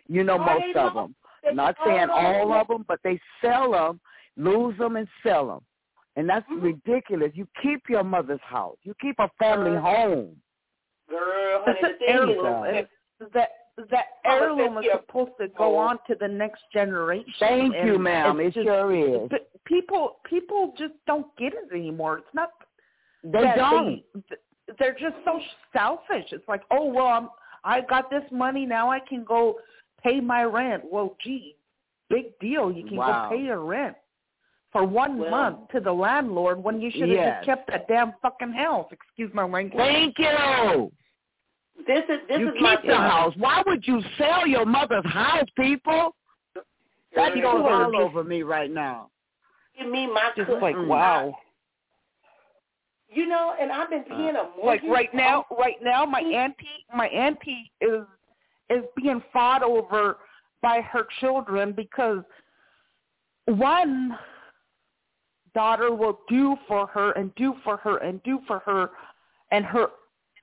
[0.08, 1.16] You know, most of them.
[1.54, 4.02] Not saying all of them, but they sell them,
[4.36, 5.62] lose them, and sell them.
[6.18, 6.64] And that's Mhm.
[6.64, 7.32] ridiculous.
[7.36, 8.78] You keep your mother's house.
[8.84, 10.42] You keep a family home.
[11.08, 12.66] Girl, honey, the thing heirloom.
[12.66, 12.88] is,
[13.34, 13.50] that
[13.92, 17.32] that heirloom is supposed to go on to the next generation.
[17.40, 18.40] Thank and you, ma'am.
[18.40, 19.30] It just- sure is.
[19.30, 22.18] But people people just don't get it anymore.
[22.18, 22.52] It's not
[23.24, 24.04] They don't.
[24.30, 24.36] They,
[24.80, 25.40] they're just so
[25.72, 26.34] selfish.
[26.34, 27.30] It's like, oh well, I'm,
[27.64, 28.90] I got this money now.
[28.90, 29.60] I can go
[30.02, 30.84] pay my rent.
[30.92, 31.56] Well, gee,
[32.10, 32.72] big deal.
[32.72, 33.30] You can Wow.
[33.30, 33.96] go pay your rent
[34.78, 37.36] for one Well- month to the landlord when you should have Yes.
[37.38, 38.88] just kept that damn fucking house.
[38.92, 39.78] Excuse my language.
[39.78, 40.92] Thank you.
[41.86, 42.92] this is this you is keep my the thing.
[42.92, 43.36] house.
[43.38, 46.16] Why would you sell your mother's house, people?
[47.16, 49.10] That Girl, goes People are all just- over me right now.
[49.78, 50.62] Give me my Just cook.
[50.62, 51.38] like wow.
[53.10, 54.90] You know, and I've been paying a uh, like mortgage.
[54.90, 58.06] right now right now my auntie my auntie is
[58.70, 60.18] is being fought over
[60.62, 62.24] by her children because
[63.46, 64.18] one
[65.58, 68.92] daughter will do for her and do for her and do for her.
[69.52, 69.88] And her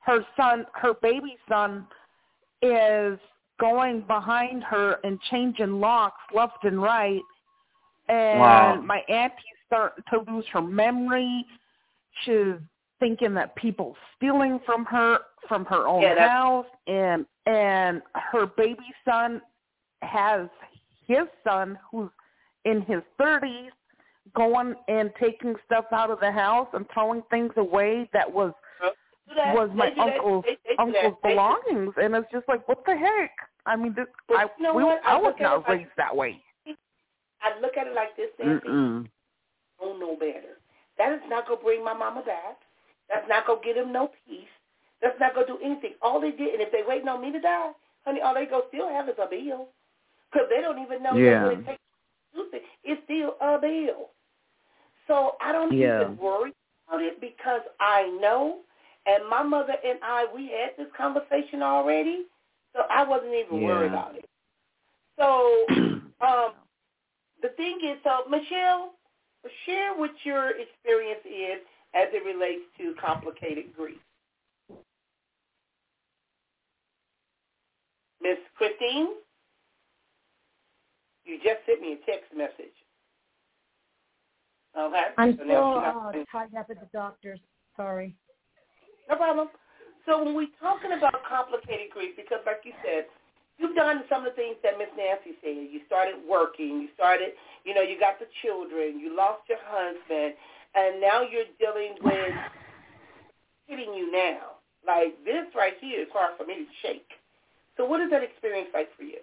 [0.00, 1.86] her son her baby son
[2.60, 3.18] is
[3.60, 7.22] going behind her and changing locks left and right.
[8.08, 8.80] And Wow.
[8.82, 11.46] my auntie's starting to lose her memory.
[12.22, 12.56] She's
[12.98, 16.66] thinking that people stealing from her from her own Yeah, house.
[16.88, 19.40] And and her baby son
[20.02, 20.48] has
[21.06, 22.10] his son who's
[22.64, 23.70] in his thirties
[24.34, 28.52] going and taking stuff out of the house and throwing things away that was
[29.36, 29.54] that.
[29.54, 33.30] was my They uncle's They- they uncle's belongings and it's just like what the heck
[33.66, 34.82] i mean this But i you know we.
[34.82, 36.40] I i was look at it not like- that way
[37.42, 38.30] I look at it like this.
[38.40, 39.06] Mm-mm.
[39.78, 40.56] Don't know better.
[40.96, 42.56] That is not gonna bring my mama back.
[43.10, 44.48] That's not gonna get him no peace.
[45.02, 45.92] That's not gonna do anything.
[46.00, 47.72] All they did, and if they waiting on me to die,
[48.06, 49.68] honey, all they go still have is a bill,
[50.32, 51.40] because they don't even know Yeah.
[51.42, 51.82] that when it takes
[52.32, 54.08] to do things, it's still a bill.
[55.06, 56.02] So I don't Yeah.
[56.02, 56.52] even worry
[56.88, 58.60] about it because I know,
[59.06, 62.26] and my mother and I, we had this conversation already,
[62.72, 64.28] so I wasn't even worried about it.
[65.18, 65.66] So
[66.20, 66.54] um,
[67.42, 68.92] the thing is, so Michelle,
[69.66, 71.60] share what your experience is
[71.94, 74.00] as it relates to complicated grief.
[78.20, 79.08] Miss Christine,
[81.24, 82.74] you just sent me a text message.
[84.78, 85.06] Okay.
[85.18, 87.40] I'm So still uh, tied up at the doctor's.
[87.76, 88.14] Sorry.
[89.08, 89.48] No problem.
[90.06, 93.06] So when we're talking about complicated grief, because like you said,
[93.58, 95.70] you've done some of the things that Miss Nancy said.
[95.72, 96.82] You started working.
[96.82, 97.32] You started,
[97.64, 98.98] you know, you got the children.
[99.00, 100.34] You lost your husband,
[100.74, 102.34] and now you're dealing with
[103.66, 104.60] hitting you now.
[104.86, 107.08] Like this right here is hard for me to shake.
[107.76, 109.22] So what is that experience like for you?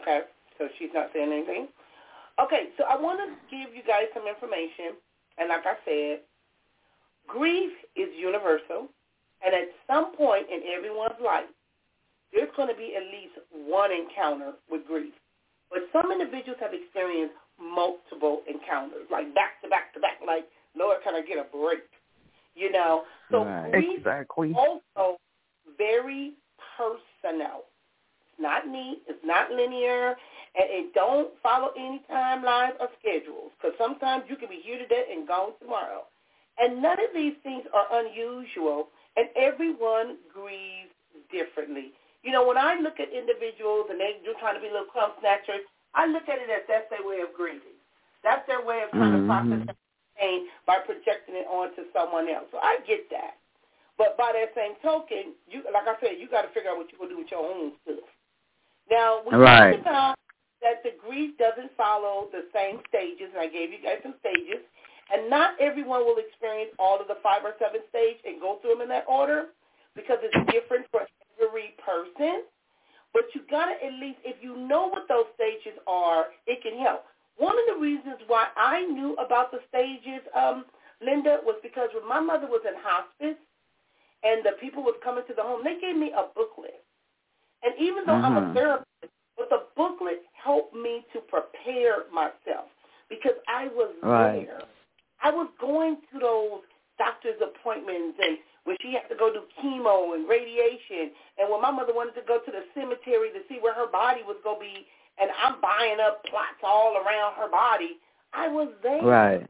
[0.00, 0.20] Okay,
[0.58, 1.68] so she's not saying anything.
[2.40, 4.96] Okay, so I want to give you guys some information.
[5.38, 6.20] And like I said,
[7.26, 8.88] grief is universal.
[9.44, 11.48] And at some point in everyone's life,
[12.32, 15.12] there's going to be at least one encounter with grief.
[15.70, 20.44] But some individuals have experienced multiple encounters, like back to back to back, like,
[20.76, 21.84] Lord, can I get a break?
[22.54, 23.04] You know?
[23.30, 23.72] So Right.
[23.72, 25.18] grief exactly also
[25.76, 26.34] very
[26.76, 27.69] personal.
[28.40, 29.02] Not neat.
[29.06, 30.16] It's not linear.
[30.56, 35.04] And it don't follow any timelines or schedules because sometimes you can be here today
[35.12, 36.08] and gone tomorrow.
[36.58, 40.92] And none of these things are unusual, and everyone grieves
[41.30, 41.92] differently.
[42.22, 45.12] You know, when I look at individuals and they, they're trying to be little crumb
[45.20, 47.78] snatchers, I look at it as that's their way of grieving.
[48.24, 49.20] That's their way of trying Mhm.
[49.22, 49.76] to process
[50.18, 52.50] pain by projecting it onto someone else.
[52.50, 53.38] So I get that.
[53.96, 56.90] But by that same token, you like I said, you got to figure out what
[56.92, 58.04] you're gonna do with your own stuff.
[58.90, 59.72] Now, we Right.
[59.72, 60.18] talked about
[60.62, 64.60] that the grief doesn't follow the same stages, and I gave you guys some stages,
[65.12, 68.74] and not everyone will experience all of the five or seven stage and go through
[68.74, 69.48] them in that order
[69.94, 71.06] because it's different for
[71.40, 72.44] every person.
[73.12, 77.06] But you gotta at least, if you know what those stages are, it can help.
[77.36, 80.66] One of the reasons why I knew about the stages, um,
[81.00, 83.40] Linda, was because when my mother was in hospice
[84.22, 86.84] and the people was coming to the home, they gave me a booklet.
[87.62, 88.54] And even though I'm a Mhm.
[88.54, 92.70] therapist, but the booklet helped me to prepare myself
[93.08, 94.46] because I was Right.
[94.46, 94.62] there.
[95.22, 96.62] I was going to those
[96.98, 101.70] doctor's appointments and when she had to go do chemo and radiation and when my
[101.70, 104.64] mother wanted to go to the cemetery to see where her body was going to
[104.64, 104.86] be
[105.18, 108.00] and I'm buying up plots all around her body,
[108.32, 109.02] I was there.
[109.02, 109.46] Right.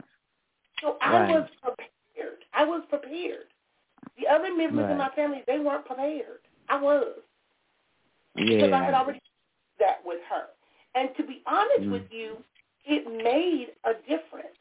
[0.80, 1.30] So I Right.
[1.30, 2.44] was prepared.
[2.52, 3.46] I was prepared.
[4.16, 5.10] The other members in Right.
[5.10, 6.40] my family, they weren't prepared.
[6.68, 7.20] I was.
[8.36, 9.20] Because I had already
[9.78, 10.46] that with her.
[10.94, 11.92] And to be honest Mm.
[11.92, 12.44] with you,
[12.84, 14.56] it made a difference.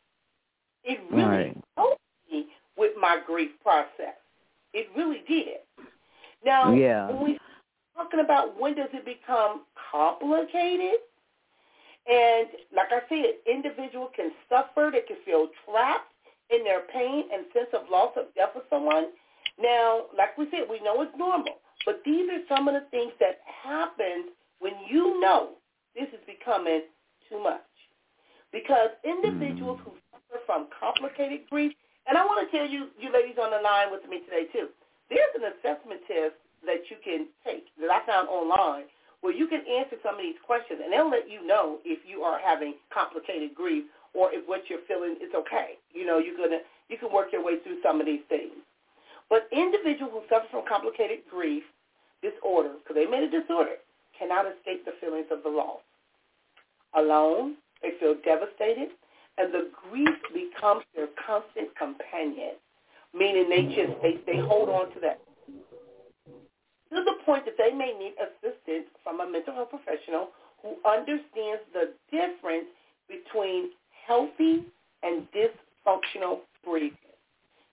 [0.83, 1.57] It really Right.
[1.77, 2.01] helped
[2.31, 4.15] me with my grief process.
[4.73, 5.61] It really did.
[6.43, 7.07] Now, Yeah.
[7.07, 7.39] when we
[7.95, 11.01] talking about when does it become complicated,
[12.07, 16.13] and like I said, individual can suffer, they can feel trapped
[16.49, 19.13] in their pain and sense of loss of death of someone.
[19.59, 23.11] Now, like we said, we know it's normal, but these are some of the things
[23.19, 25.55] that happen when you know
[25.95, 26.83] this is becoming
[27.29, 27.61] too much.
[28.51, 29.91] Because individuals hmm.
[29.91, 31.73] who suffer from complicated grief,
[32.07, 34.69] and I want to tell you, you ladies on the line with me today too,
[35.09, 38.89] there's an assessment test that you can take that I found online
[39.21, 42.23] where you can answer some of these questions, and they'll let you know if you
[42.23, 45.75] are having complicated grief or if what you're feeling is okay.
[45.93, 48.55] You know, you're gonna you can work your way through some of these things.
[49.29, 51.63] But individuals who suffer from complicated grief
[52.21, 53.77] disorder, because they made a disorder,
[54.17, 55.81] cannot escape the feelings of the loss.
[56.95, 58.89] Alone, they feel devastated,
[59.37, 62.57] and the grief becomes their constant companion,
[63.13, 65.19] meaning they just they, they hold on to that
[66.89, 70.29] to the point that they may need assistance from a mental health professional
[70.61, 72.65] who understands the difference
[73.07, 73.69] between
[74.05, 74.65] healthy
[75.03, 76.93] and dysfunctional grief.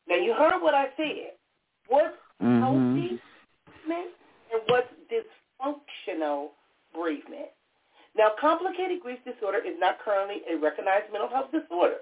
[0.09, 1.33] Now you heard what I said.
[1.89, 2.61] What's Mhm.
[2.61, 3.21] healthy
[3.85, 4.13] breathing
[4.53, 6.51] and what's dysfunctional
[6.93, 7.49] breathing?
[8.15, 12.01] Now, complicated grief disorder is not currently a recognized mental health disorder,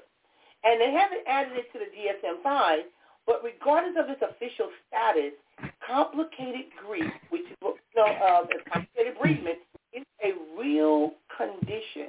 [0.62, 2.84] and they haven't added it to the DSM-5.
[3.26, 5.32] But regardless of its official status,
[5.80, 9.58] complicated grief, which is what we know of as complicated bereavement,
[9.92, 12.08] is a real condition,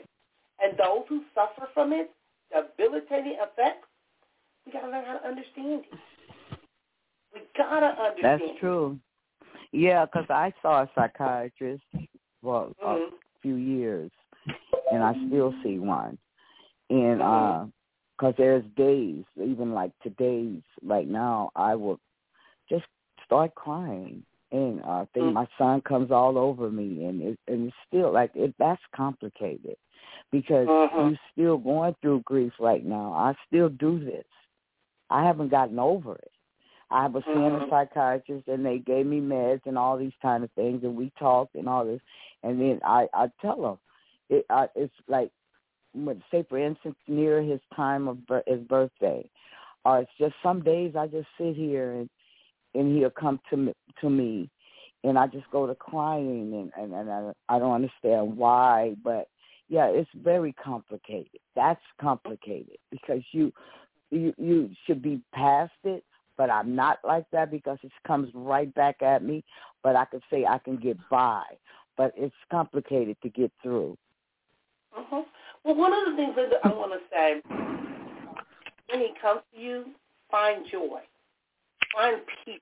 [0.60, 2.12] and those who suffer from it,
[2.52, 3.88] debilitating effects,
[4.66, 6.00] we gotta learn how to understand it.
[7.36, 8.42] We gotta understand.
[8.42, 9.00] That's true.
[9.72, 11.84] Yeah, 'cause I saw a psychiatrist
[12.42, 13.14] for a Mhm.
[13.42, 14.12] few years,
[14.92, 16.18] and I still see one.
[16.90, 17.22] And Mhm.
[17.22, 17.68] uh
[18.18, 22.00] 'cause there's days, even like today's, right now, I will
[22.70, 22.86] just
[23.26, 25.34] start crying, and uh, I think Mhm.
[25.34, 28.56] my son comes all over me, and it, and it's still like it.
[28.58, 29.78] That's complicated
[30.32, 31.10] because Mhm.
[31.10, 33.12] you're still going through grief right now.
[33.14, 34.26] I still do this.
[35.10, 36.32] I haven't gotten over it.
[36.96, 37.70] I was seeing a Mhm.
[37.70, 41.56] psychiatrist and they gave me meds and all these kind of things and we talked
[41.56, 42.02] and all this
[42.42, 43.78] and then I I tell them
[44.30, 45.30] it I, it's like
[45.94, 49.30] when say for instance near his time of bir- his birthday
[49.84, 52.10] or it's just some days I just sit here and
[52.74, 54.50] and he'll come to me to me
[55.04, 59.28] and I just go to crying and and, and I, I don't understand why but
[59.68, 63.52] yeah it's very complicated that's complicated because you
[64.12, 66.06] you you should be past it
[66.38, 69.44] but I'm not like that because it comes right back at me.
[69.84, 71.44] But I could say I can get by,
[71.98, 73.98] but it's complicated to get through.
[74.94, 75.22] hmm
[75.64, 77.42] Well, one of the things that I want to say,
[78.90, 79.86] when he comes to you,
[80.32, 81.02] find joy,
[81.94, 82.60] find peace,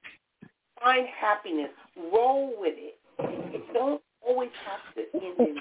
[0.82, 1.72] find happiness,
[2.12, 3.00] roll with it.
[3.54, 5.58] You don't always have to end in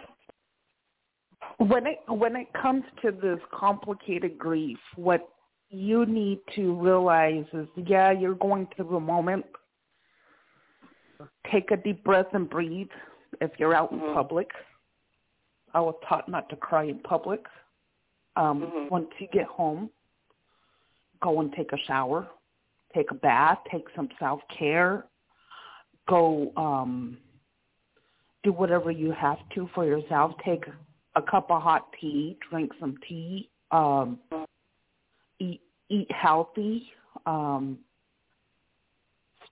[1.59, 5.29] when it when it comes to this complicated grief, what
[5.73, 9.47] you need to realize is, yeah, you're going through a moment.
[11.51, 12.91] Take a deep breath and breathe.
[13.41, 14.15] If you're out in Mhm.
[14.15, 14.53] public,
[15.73, 17.49] I was taught not to cry in public.
[18.37, 18.91] Um, Mhm.
[18.91, 19.91] Once you get home,
[21.21, 22.29] go and take a shower,
[22.93, 25.07] take a bath, take some self care,
[26.07, 27.19] go um,
[28.43, 30.37] do whatever you have to for yourself.
[30.39, 30.65] Take
[31.15, 34.42] a cup of hot tea, drink some tea, um, eat
[35.93, 36.89] eat healthy,
[37.27, 37.79] um,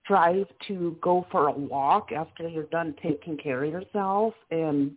[0.03, 4.91] strive to go for a walk after you're done taking care of yourself, and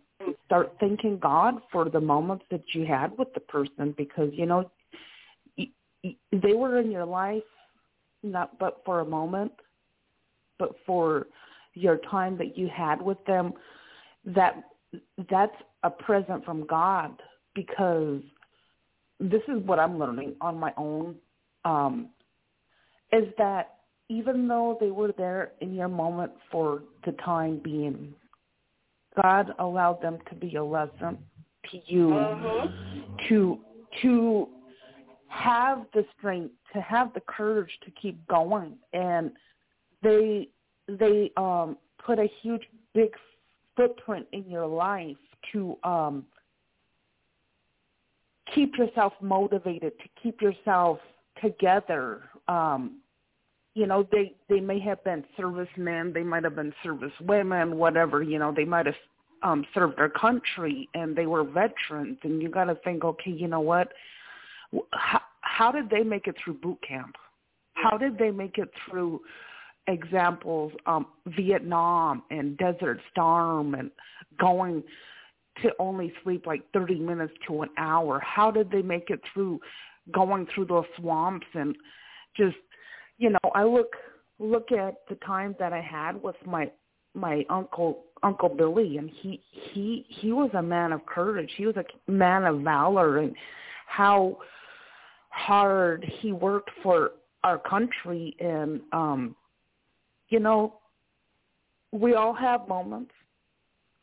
[0.45, 4.69] start thanking God for the moments that you had with the person because you know
[5.57, 7.43] they were in your life
[8.25, 9.51] not but for a moment,
[10.59, 11.27] but for
[11.73, 13.53] your time that you had with them.
[14.25, 14.63] That
[15.29, 17.21] that's a present from God
[17.53, 18.21] because
[19.19, 21.15] this is what I'm learning on my own
[21.65, 22.09] um,
[23.11, 28.13] is that even though they were there in your moment for the time being,
[29.21, 31.17] God allowed them to be a lesson
[31.71, 33.17] to you Mhm.
[33.27, 33.59] to
[34.01, 34.49] to
[35.27, 39.31] have the strength, to have the courage to keep going, and
[40.01, 40.49] they
[40.87, 43.15] they um, put a huge big
[43.75, 45.17] footprint in your life
[45.51, 46.25] to um,
[48.53, 50.99] keep yourself motivated, to keep yourself
[51.41, 52.23] together.
[52.47, 53.01] Um,
[53.73, 58.23] you know, they they may have been servicemen, they might have been service women, whatever.
[58.23, 58.95] You know, they might have
[59.43, 63.47] um served their country and they were veterans and you got to think okay you
[63.47, 63.89] know what
[64.93, 67.15] how, how did they make it through boot camp
[67.73, 69.21] how did they make it through
[69.87, 73.91] examples um Vietnam and Desert Storm and
[74.39, 74.83] going
[75.61, 79.59] to only sleep like 30 minutes to an hour how did they make it through
[80.11, 81.75] going through those swamps and
[82.35, 82.57] just
[83.17, 83.95] you know I look
[84.39, 86.69] look at the time that I had with my
[87.13, 89.41] my uncle Uncle Billy and he
[89.73, 91.51] he he was a man of courage.
[91.57, 93.35] He was a man of valor and
[93.87, 94.37] how
[95.29, 97.11] hard he worked for
[97.43, 99.35] our country and um
[100.29, 100.79] you know
[101.91, 103.11] we all have moments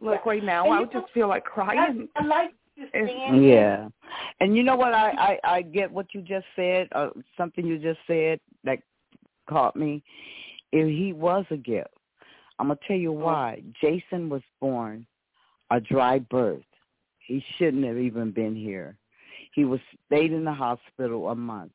[0.01, 0.31] like yeah.
[0.31, 2.09] right now and I just feel like crying.
[2.17, 3.89] I, I like yeah,
[4.41, 4.95] and you know what?
[4.95, 6.89] I I I get what you just said.
[6.93, 8.79] Uh, something you just said that
[9.49, 10.03] caught me.
[10.73, 11.91] If he was a gift,
[12.59, 13.63] I'm gonna tell you why.
[13.81, 15.07] Jason was born
[15.71, 16.63] a dry birth.
[17.27, 18.97] He shouldn't have even been here.
[19.55, 21.73] He was stayed in the hospital a month.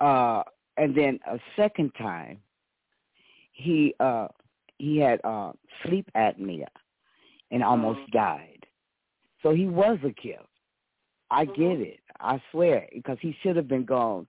[0.00, 0.42] Uh
[0.76, 2.38] and then a second time
[3.52, 4.28] he uh
[4.78, 5.52] he had uh
[5.84, 6.66] sleep apnea
[7.50, 8.16] and almost mm-hmm.
[8.16, 8.55] died.
[9.46, 10.42] So he was a gift.
[11.30, 11.62] I mm-hmm.
[11.62, 12.00] get it.
[12.18, 14.26] I swear, because he should have been gone.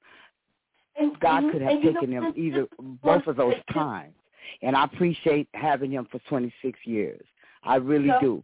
[0.96, 2.68] And, God and, could have taken him either
[3.04, 4.14] both of those times.
[4.62, 7.26] And I appreciate having him for 26 years.
[7.64, 8.44] I really do.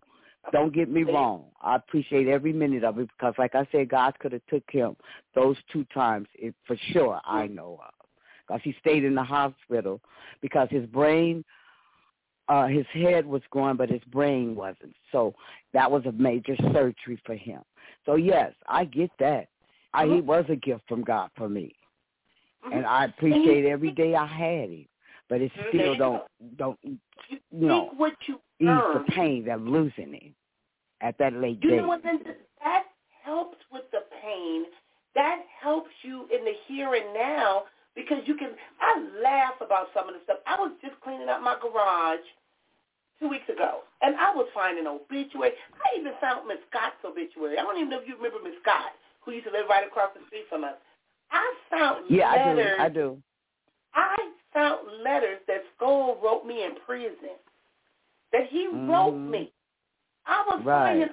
[0.51, 1.45] Don't get me wrong.
[1.61, 4.95] I appreciate every minute of it because, like I said, God could have took him
[5.35, 6.27] those two times
[6.65, 7.21] for sure.
[7.23, 7.93] I know of
[8.47, 10.01] because he stayed in the hospital
[10.41, 11.45] because his brain,
[12.53, 14.95] uh, his head was growing, but his brain wasn't.
[15.11, 15.33] So
[15.73, 17.61] that was a major surgery for him.
[18.05, 19.47] So yes, I get that.
[19.93, 20.27] I, he mm-hmm.
[20.27, 21.75] was a gift from God for me,
[22.65, 22.77] mm-hmm.
[22.77, 24.87] and I appreciate every day I had him
[25.29, 25.77] but it mm-hmm.
[25.77, 26.23] still don't
[26.57, 30.35] don't you know what you ease the pain of losing him
[31.01, 31.77] at that late you date.
[31.77, 32.03] know what?
[32.03, 32.83] That
[33.23, 34.65] helps with the pain.
[35.15, 37.63] That helps you in the here and now
[37.95, 38.49] because you can.
[38.79, 40.37] I laugh about some of the stuff.
[40.45, 42.25] I was just cleaning up my garage
[43.23, 45.55] two weeks ago, and I was finding obituary.
[45.79, 47.55] I even found Miss Scott's obituary.
[47.57, 48.91] I don't even know if you remember Miss Scott,
[49.23, 50.75] who used to live right across the street from us.
[51.31, 52.75] I found yeah, letters.
[52.79, 52.91] I do.
[52.91, 53.23] I do.
[53.95, 54.15] I
[54.53, 57.39] found letters that Skoll wrote me in prison.
[58.33, 58.89] That he mm.
[58.89, 59.51] wrote me.
[60.25, 60.89] I was right.
[60.89, 61.09] finding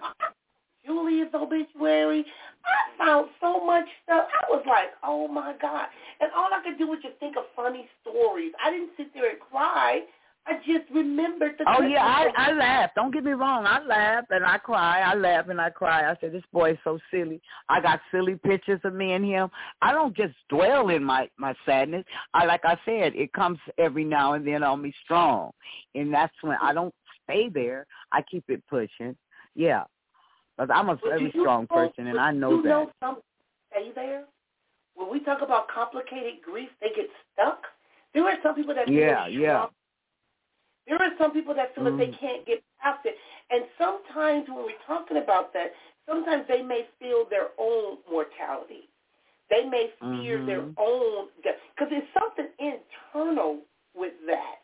[0.85, 2.25] Julia's obituary.
[2.65, 4.27] I found so much stuff.
[4.29, 5.87] I was like, oh my God.
[6.21, 8.53] And all I could do was just think of funny stories.
[8.63, 10.01] I didn't sit there and cry.
[10.51, 11.65] I just remembered the.
[11.69, 12.91] Oh yeah, I I laugh.
[12.97, 13.67] Don't get me wrong.
[13.67, 15.01] I laugh and I cry.
[15.01, 16.11] I laugh and I cry.
[16.11, 17.41] I said, this boy is so silly.
[17.69, 19.49] I got silly pictures of me and him.
[19.81, 22.05] I don't just dwell in my my sadness.
[22.35, 25.53] I like I said, it comes every now and then on me strong,
[25.95, 26.95] and that's when I don't
[27.25, 27.87] stay there.
[28.11, 29.17] I keep it pushing.
[29.55, 29.85] Yeah,
[30.59, 32.69] because I'm a very strong person, and I know you that.
[32.69, 33.19] Know some
[33.71, 34.25] stay there.
[34.97, 37.63] When we talk about complicated grief, they get stuck.
[38.15, 39.67] There are some people that yeah, yeah.
[40.91, 41.97] There are some people that feel mm.
[41.97, 42.19] that they mm.
[42.19, 43.15] can't get past it.
[43.51, 45.71] And sometimes when we're talking about that,
[46.05, 48.91] sometimes they may feel their own mortality.
[49.51, 50.47] They may fear mm-hmm.
[50.47, 51.55] their own death.
[51.75, 53.59] Because there's something internal
[53.95, 54.63] with that.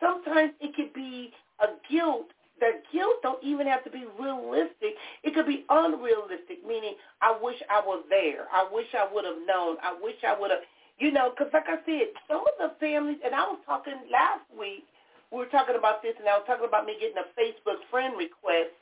[0.00, 2.28] Sometimes it could be a guilt.
[2.60, 4.96] The guilt don't even have to be realistic.
[5.24, 8.48] It could be unrealistic, meaning I wish I was there.
[8.52, 9.76] I wish I would have known.
[9.82, 10.60] I wish I would have,
[10.98, 14.44] you know, because like I said, some of the families, and I was talking last
[14.58, 14.84] week
[15.32, 18.14] we were talking about this, and I was talking about me getting a Facebook friend
[18.16, 18.74] request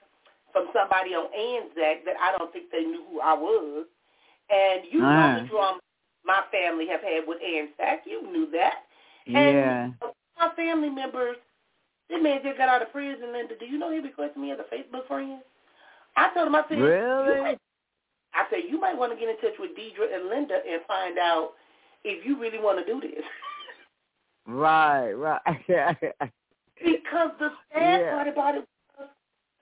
[0.52, 3.86] from somebody on Anzac that I don't think they knew who I was.
[4.50, 5.80] And you know the drama
[6.24, 8.04] my family have had with Anzac.
[8.06, 8.84] You knew that.
[9.26, 9.84] Yeah.
[9.84, 9.94] And
[10.38, 11.36] my family members,
[12.08, 13.54] this man just got out of prison, Linda.
[13.58, 15.40] Do you know he requested me as a Facebook friend?
[16.16, 17.40] I told him, I said, really?
[17.40, 17.58] Might,
[18.34, 21.18] I said, you might want to get in touch with Deidre and Linda and find
[21.18, 21.52] out
[22.04, 23.24] if you really want to do this.
[24.46, 25.40] Right, right.
[26.84, 28.10] because the sad yeah.
[28.10, 28.68] part about it
[28.98, 29.08] was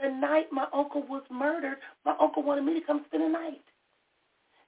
[0.00, 3.62] the night my uncle was murdered, my uncle wanted me to come spend the night.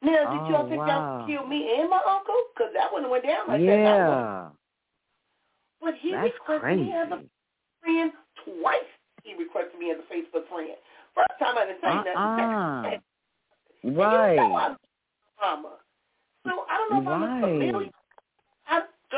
[0.02, 0.86] Now, did oh, y'all think wow.
[0.86, 2.34] y'all could kill me and my uncle?
[2.54, 3.76] Because that wouldn't have went down like yeah.
[3.76, 3.82] that.
[3.82, 4.48] Yeah.
[5.80, 6.82] But he That's requested crazy.
[6.82, 7.20] me as a
[7.80, 8.12] friend
[8.44, 8.92] twice.
[9.22, 10.76] He requested me as a Facebook friend.
[11.14, 12.82] First time I didn't say uh-uh.
[12.82, 13.00] nothing.
[13.96, 14.34] Right.
[14.34, 14.76] You know I'm
[15.40, 15.76] mama.
[16.44, 17.22] So I don't know if right.
[17.22, 17.90] I'm familiar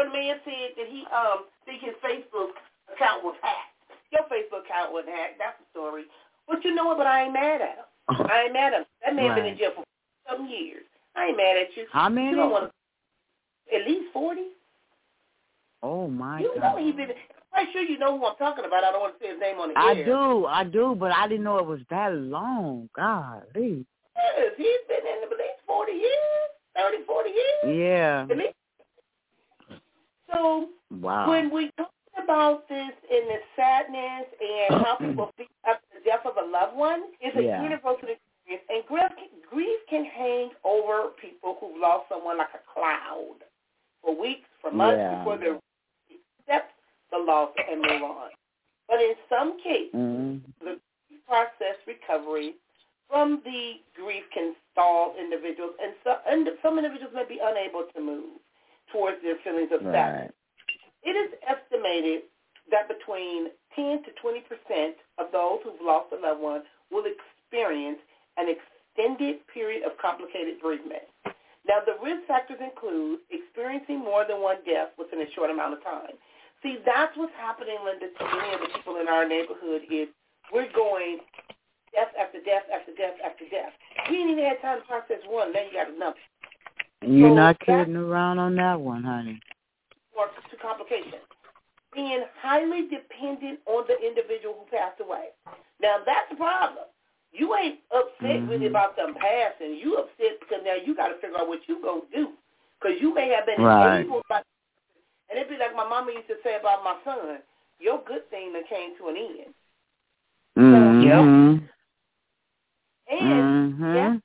[0.04, 2.52] the man said that he um think his Facebook
[2.92, 3.72] account was hacked.
[4.12, 5.38] Your Facebook account wasn't hacked.
[5.38, 6.04] That's the story.
[6.48, 6.98] But you know what?
[6.98, 7.88] But I ain't mad at him.
[8.30, 8.86] I ain't mad at him.
[9.04, 9.36] That man right.
[9.36, 9.84] been in jail for
[10.28, 10.84] some years.
[11.16, 11.86] I ain't mad at you.
[11.92, 12.30] How many?
[12.30, 14.52] You don't want to, at least forty.
[15.82, 16.76] Oh my you God.
[16.76, 17.10] know he been.
[17.54, 18.84] I'm sure you know who I'm talking about.
[18.84, 20.04] I don't want to say his name on the I air.
[20.04, 22.90] do, I do, but I didn't know it was that long.
[22.94, 23.86] Golly.
[24.14, 27.78] Yes, he's been in at least 40 years, 30, 40 years.
[27.80, 28.26] Yeah.
[28.28, 28.54] At least.
[30.32, 31.28] So Wow.
[31.28, 31.90] when we talk
[32.22, 36.76] about this in the sadness and how people feel after the death of a loved
[36.76, 37.62] one, it's a Yeah.
[37.62, 38.64] universal experience.
[38.68, 39.10] And grief,
[39.50, 43.36] grief can hang over people who've lost someone like a cloud
[44.02, 45.18] for weeks, for months Yeah.
[45.18, 45.58] before they
[46.40, 46.72] accept
[47.10, 48.30] the loss and move on.
[48.88, 50.80] But in some cases, mm the
[51.26, 52.54] process recovery
[53.08, 58.00] from the grief can stall individuals, and, so, and some individuals may be unable to
[58.00, 58.38] move
[58.96, 60.32] towards their feelings of sadness.
[60.32, 61.04] Right.
[61.04, 62.24] It is estimated
[62.72, 68.00] that between 10 to 20 percent of those who've lost a loved one will experience
[68.40, 71.04] an extended period of complicated bereavement.
[71.68, 75.84] Now, the risk factors include experiencing more than one death within a short amount of
[75.84, 76.16] time.
[76.62, 80.08] See, that's what's happening, Linda, to many of the people in our neighborhood is
[80.54, 81.20] we're going
[81.92, 83.74] death after death after death after death.
[84.08, 85.52] We ain't even had time to process one.
[85.52, 86.16] Now you got another.
[87.06, 89.40] You're So not kidding around on that one, honey.
[90.16, 91.22] or to complications.
[91.94, 95.28] Being highly dependent on the individual who passed away.
[95.80, 96.84] Now that's the problem.
[97.32, 98.70] You ain't upset really Mhm.
[98.70, 99.74] about them passing.
[99.76, 102.32] You upset because now you got to figure out what you gonna do.
[102.80, 104.00] Because you may have been Right.
[104.00, 104.42] enabled by,
[105.30, 107.42] and it'd be like my mama used to say about my son.
[107.78, 109.54] Your good thing that came to an end,
[110.56, 111.58] Mm-hmm.
[113.08, 113.94] and Mm-hmm.
[113.94, 114.22] death,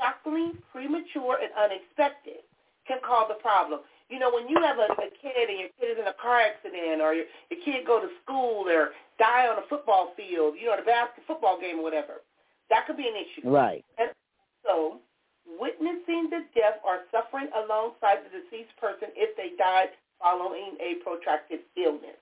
[0.00, 2.40] shockingly premature and unexpected,
[2.88, 3.84] can cause a problem.
[4.08, 6.40] You know, when you have a, a kid and your kid is in a car
[6.40, 10.66] accident or your, your kid go to school or die on a football field, you
[10.66, 12.24] know, the basketball football game or whatever,
[12.72, 13.46] that could be an issue.
[13.46, 13.84] Right.
[14.00, 14.10] And
[14.66, 14.98] so
[15.46, 21.60] witnessing the death or suffering alongside the deceased person if they died following a protracted
[21.76, 22.18] illness.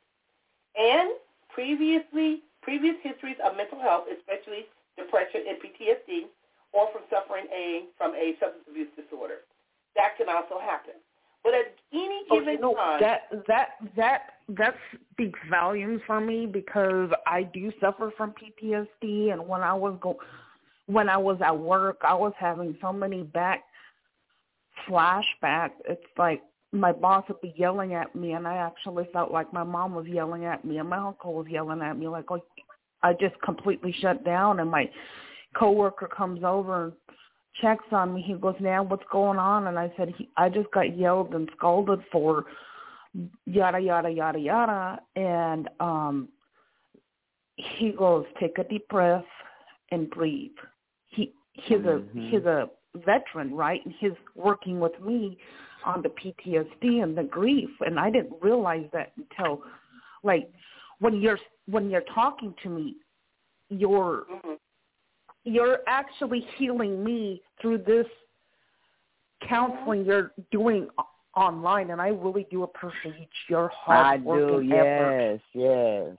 [0.76, 1.16] And
[1.48, 6.28] previously, previous histories of mental health, especially depression and PTSD,
[6.72, 9.46] or from suffering a from a substance abuse disorder.
[9.96, 10.94] That can also happen.
[11.44, 14.74] But at any Oh, given you know, time, that that that that
[15.12, 20.16] speaks volumes for me because I do suffer from PTSD, and when I was go,
[20.86, 23.64] when I was at work, I was having so many back
[24.88, 25.72] flashbacks.
[25.88, 26.42] It's like
[26.72, 30.06] my boss would be yelling at me, and I actually felt like my mom was
[30.06, 32.08] yelling at me, and my uncle was yelling at me.
[32.08, 32.42] Like, like
[33.02, 34.90] I just completely shut down, and my
[35.57, 36.92] coworker comes over and
[37.61, 38.22] checks on me.
[38.22, 41.51] He goes, "Now, what's going on?" And I said, he, "I just got yelled and
[41.57, 42.44] scolded for
[43.46, 46.28] yada yada yada yada." And um
[47.57, 49.24] he goes, "Take a deep breath
[49.90, 50.57] and breathe."
[51.09, 52.16] He he's Mhm.
[52.16, 53.84] a he's a veteran, right?
[53.84, 55.38] And he's working with me
[55.84, 59.62] on the PTSD and the grief, and I didn't realize that until
[60.22, 60.51] like
[60.99, 62.96] when you're when you're talking to me,
[63.70, 64.59] you're Mhm.
[65.49, 68.07] You're actually healing me through this
[69.49, 74.59] counseling you're doing o- online, and I really do appreciate your hard I work do.
[74.59, 75.40] and effort.
[75.55, 76.11] Yes.
[76.12, 76.16] Yes.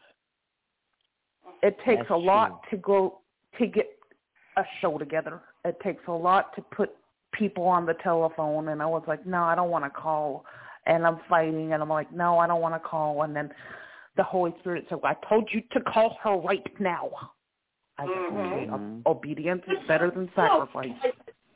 [1.62, 3.20] It takes That's a lot to go
[3.58, 3.90] to get
[4.58, 5.42] a show together.
[5.66, 6.92] It takes a lot to put
[7.34, 10.46] people on the telephone, and I was like, no, I don't want to call,
[10.88, 13.52] and I'm fighting, and I'm like, no, I don't want to call, and then
[14.16, 17.10] the Holy Spirit said, I told you to call her right now.
[18.00, 19.02] I said, okay, Mhm.
[19.06, 20.91] o- obedience is better than sacrifice.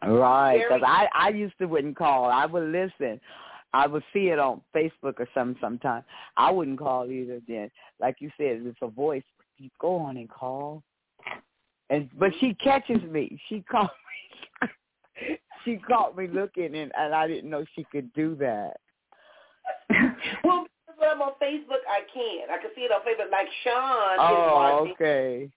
[0.05, 2.25] Right, because I I used to wouldn't call.
[2.25, 3.21] I would listen.
[3.73, 6.03] I would see it on Facebook or something sometime.
[6.37, 7.39] I wouldn't call either.
[7.47, 9.23] Then, like you said, it's a voice.
[9.57, 10.83] You go on and call,
[11.89, 13.39] and but she catches me.
[13.47, 13.91] She caught
[14.61, 14.69] me.
[15.65, 18.77] she caught me looking, and and I didn't know she could do that.
[20.43, 22.49] well, because when I'm on Facebook, I can.
[22.51, 23.31] I can see it on Facebook.
[23.31, 24.91] Like Sean is Oh, watching.
[24.99, 25.49] okay.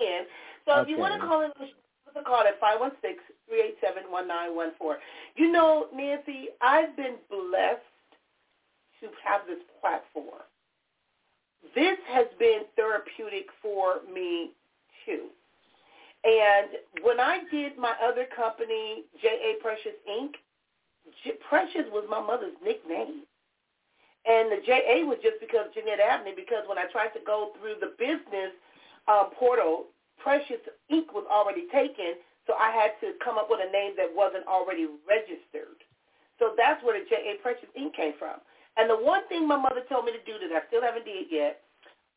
[0.00, 0.26] In.
[0.66, 3.20] So if you want to call in, give us a call at five one six
[3.48, 4.98] three eight seven one nine one four.
[5.36, 7.82] You know, Nancy, I've been blessed
[9.00, 10.42] to have this platform.
[11.74, 14.50] This has been therapeutic for me
[15.06, 15.28] too.
[16.24, 19.62] And when I did my other company, J.A.
[19.62, 20.34] Precious Inc.,
[21.48, 23.22] Precious was my mother's nickname.
[24.26, 25.06] And the J.A.
[25.06, 28.52] was just because Jeanette Abney, because when I tried to go through the business
[29.08, 29.86] um, portal,
[30.22, 30.60] Precious
[30.92, 31.10] Inc.
[31.14, 34.86] was already taken, so I had to come up with a name that wasn't already
[35.08, 35.80] registered.
[36.38, 37.40] So that's where the J.A.
[37.42, 37.96] Precious Inc.
[37.96, 38.38] came from.
[38.76, 41.26] And the one thing my mother told me to do that I still haven't did
[41.30, 41.60] yet,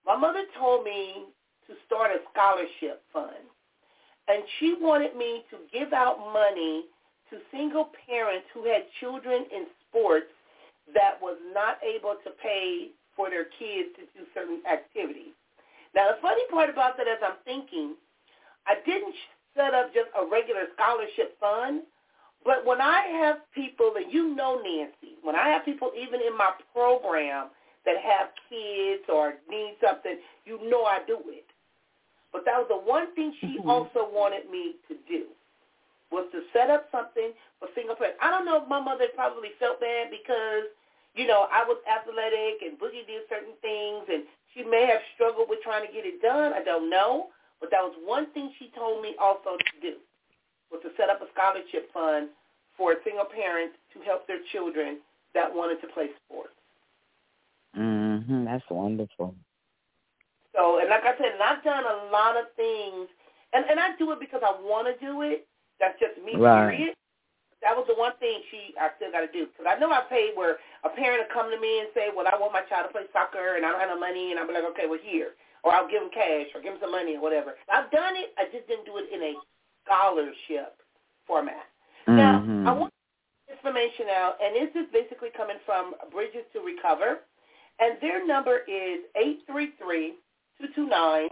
[0.06, 1.26] my mother told me
[1.68, 3.48] to start a scholarship fund.
[4.28, 6.86] And she wanted me to give out money
[7.32, 10.30] to single parents who had children in sports
[10.94, 15.34] that was not able to pay for their kids to do certain activities.
[15.96, 17.96] Now, the funny part about that, as I'm thinking,
[18.68, 19.16] I didn't
[19.56, 21.82] set up just a regular scholarship fund,
[22.44, 26.38] but when I have people, and you know Nancy, when I have people even in
[26.38, 27.50] my program
[27.86, 31.46] that have kids or need something, you know I do it.
[32.32, 33.70] But that was the one thing she mm-hmm.
[33.70, 35.28] also wanted me to do
[36.12, 38.20] was to set up something for single parents.
[38.22, 40.68] I don't know if my mother probably felt bad because,
[41.16, 44.24] you know, I was athletic and Boogie did certain things and
[44.54, 46.54] she may have struggled with trying to get it done.
[46.54, 47.28] I don't know.
[47.60, 49.98] But that was one thing she told me also to do
[50.72, 52.30] was to set up a scholarship fund
[52.76, 55.00] for single parents to help their children
[55.34, 56.56] that wanted to play sports.
[57.78, 58.46] Mm-hmm.
[58.46, 59.36] that's wonderful.
[60.56, 63.08] So, and like I said, and I've done a lot of things,
[63.54, 65.48] and and I do it because I want to do it.
[65.80, 66.76] That's just me, right.
[66.76, 66.96] period.
[67.62, 70.02] That was the one thing she I still got to do because I know I
[70.10, 72.90] paid where a parent will come to me and say, "Well, I want my child
[72.90, 75.38] to play soccer and I don't have no money," and be like, "Okay, well here,"
[75.64, 77.54] or I'll give them cash or give them some money or whatever.
[77.70, 78.34] I've done it.
[78.38, 79.34] I just didn't do it in a
[79.86, 80.82] scholarship
[81.30, 81.70] format.
[82.10, 82.18] Mm-hmm.
[82.18, 82.94] Now, I want
[83.46, 87.22] information out, and this is basically coming from Bridges to Recovery,
[87.78, 90.18] and their number is eight three three
[90.62, 91.30] 229-7543.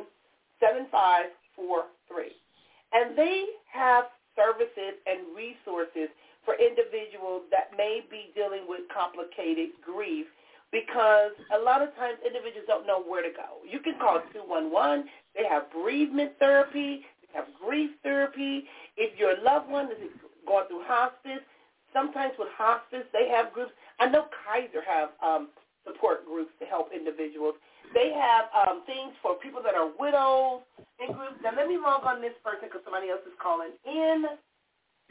[2.94, 4.06] And they have
[4.40, 6.08] services and resources
[6.48, 10.26] for individuals that may be dealing with complicated grief
[10.72, 13.60] because a lot of times individuals don't know where to go.
[13.68, 15.06] You can call 211.
[15.36, 17.04] They have bereavement therapy.
[17.22, 18.66] They have grief therapy.
[18.96, 20.14] If your loved one is
[20.48, 21.44] going through hospice,
[21.92, 23.72] sometimes with hospice, they have groups.
[24.00, 25.50] I know Kaiser have um,
[25.86, 27.56] support groups to help individuals.
[27.94, 30.62] They have um, things for people that are widows
[31.00, 31.42] and groups.
[31.44, 34.26] Now let me log on this person because somebody else is calling in.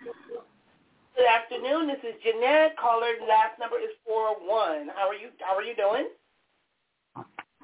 [0.05, 1.89] Good afternoon.
[1.89, 2.77] This is Jeanette.
[2.79, 4.89] Caller last number is four one.
[4.95, 5.35] How are you?
[5.41, 6.07] How are you doing?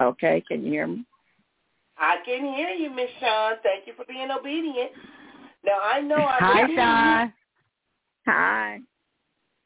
[0.02, 0.42] Okay.
[0.48, 1.04] Can you hear me?
[1.96, 3.54] I can hear you, Miss Sean.
[3.62, 4.90] Thank you for being obedient.
[5.64, 6.36] Now I know I.
[6.40, 7.32] Hi, Sean.
[8.26, 8.80] Hi.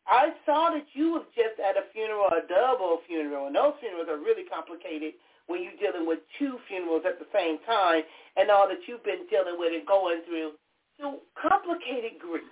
[0.06, 4.08] I saw that you was just at a funeral, a double funeral, and those funerals
[4.08, 5.12] are really complicated
[5.48, 8.02] when you're dealing with two funerals at the same time
[8.36, 10.52] and all that you've been dealing with and going through.
[11.00, 12.44] So complicated grief.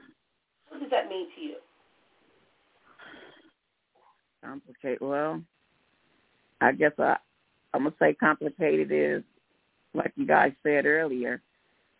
[0.68, 1.57] What does that mean to you?
[4.42, 4.99] Complicated.
[5.01, 5.42] Well,
[6.61, 7.16] I guess I,
[7.74, 9.22] I'm gonna say complicated is
[9.94, 11.42] like you guys said earlier,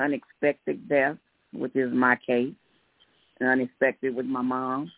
[0.01, 1.16] unexpected death,
[1.53, 2.55] which is my case,
[3.40, 4.90] and unexpected with my mom,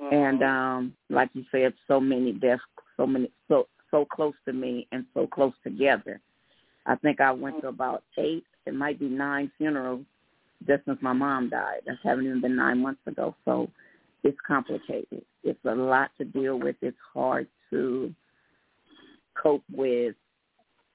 [0.00, 0.14] mm-hmm.
[0.14, 2.62] and um, like you said, so many deaths,
[2.96, 6.20] so many, so so close to me and so close together.
[6.84, 10.04] I think I went to about eight, it might be nine funerals
[10.66, 11.80] just since my mom died.
[11.86, 13.34] That haven't even been nine months ago.
[13.44, 13.70] So
[14.22, 15.22] it's complicated.
[15.44, 16.76] It's a lot to deal with.
[16.82, 18.14] It's hard to
[19.40, 20.14] cope with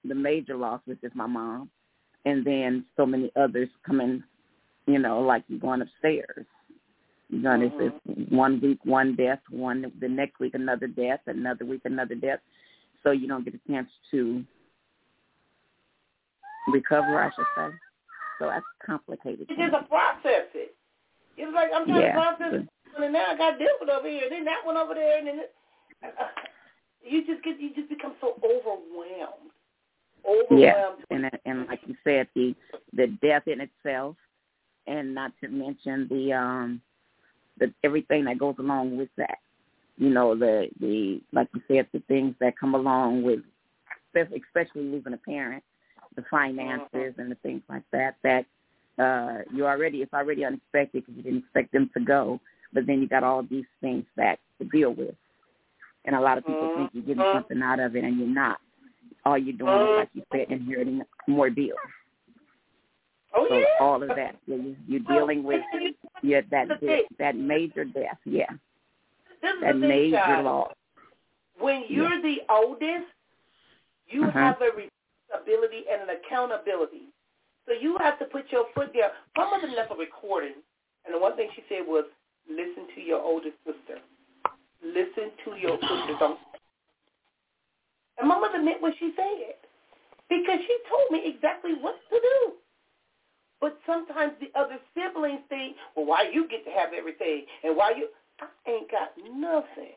[0.04, 1.70] the major loss, which is my mom,
[2.26, 4.24] and then so many others coming,
[4.88, 6.46] you know, like you going upstairs.
[7.30, 8.36] You're going to mm-hmm.
[8.36, 12.40] one week one death, one the next week another death, another week another death
[13.04, 14.44] so you don't get a chance to
[16.68, 17.76] recover, I should say.
[18.40, 19.48] So that's complicated.
[19.50, 20.76] You just process it.
[21.38, 22.14] It's like I'm trying yeah.
[22.14, 24.78] to process it, and now I got this one over here, and then that one
[24.78, 25.54] over there, and then it,
[26.04, 26.24] uh,
[27.04, 29.52] you just get you just become so overwhelmed.
[30.28, 31.00] Overwhelmed.
[31.10, 32.56] Yeah, and and like you said, the
[32.94, 34.16] the death in itself,
[34.88, 36.82] and not to mention the um
[37.60, 39.38] the everything that goes along with that
[39.98, 43.40] you know the the like you said the things that come along with
[44.16, 45.64] especially losing a parent
[46.16, 48.46] the finances and the things like that that
[49.02, 52.40] uh you already it's already unexpected because you didn't expect them to go.
[52.74, 55.16] But then you got all these things that to deal with.
[56.06, 58.60] And a lot of people think you're getting something out of it and you're not.
[59.26, 61.78] All you're doing is like you said inheriting more bills.
[63.34, 63.66] Oh, so yeah.
[63.80, 65.62] all of that you're, you're dealing with
[66.24, 66.68] yeah, that
[67.18, 68.50] that major death yeah
[69.42, 70.72] this is that the major thing, loss.
[71.60, 72.22] When you're yeah.
[72.22, 73.10] the oldest,
[74.08, 74.40] you uh-huh.
[74.40, 77.10] have a responsibility and an accountability.
[77.68, 79.12] So you have to put your foot down.
[79.38, 80.56] My mother left a recording,
[81.06, 82.06] and the one thing she said was,
[82.50, 84.02] listen to your oldest sister.
[84.84, 86.16] Listen to your sister.
[86.20, 86.40] Don't.
[88.18, 89.56] And my mother meant what she said
[90.30, 92.54] because she told me exactly what to do.
[93.60, 97.94] But sometimes the other siblings think, well, why you get to have everything, and why
[97.96, 98.10] you?
[98.42, 99.96] I ain't got nothing.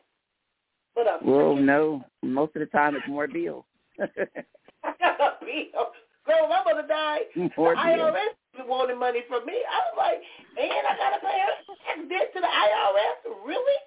[0.95, 2.03] But a well, no.
[2.23, 3.65] Most of the time, it's more bills.
[3.99, 5.91] I got a bill.
[6.25, 7.29] Girl, my mother died.
[7.57, 9.53] More the IRS wanted money from me.
[9.53, 10.21] I was like,
[10.57, 11.37] and I got to pay
[11.85, 13.45] tax debt to the IRS?
[13.45, 13.79] Really?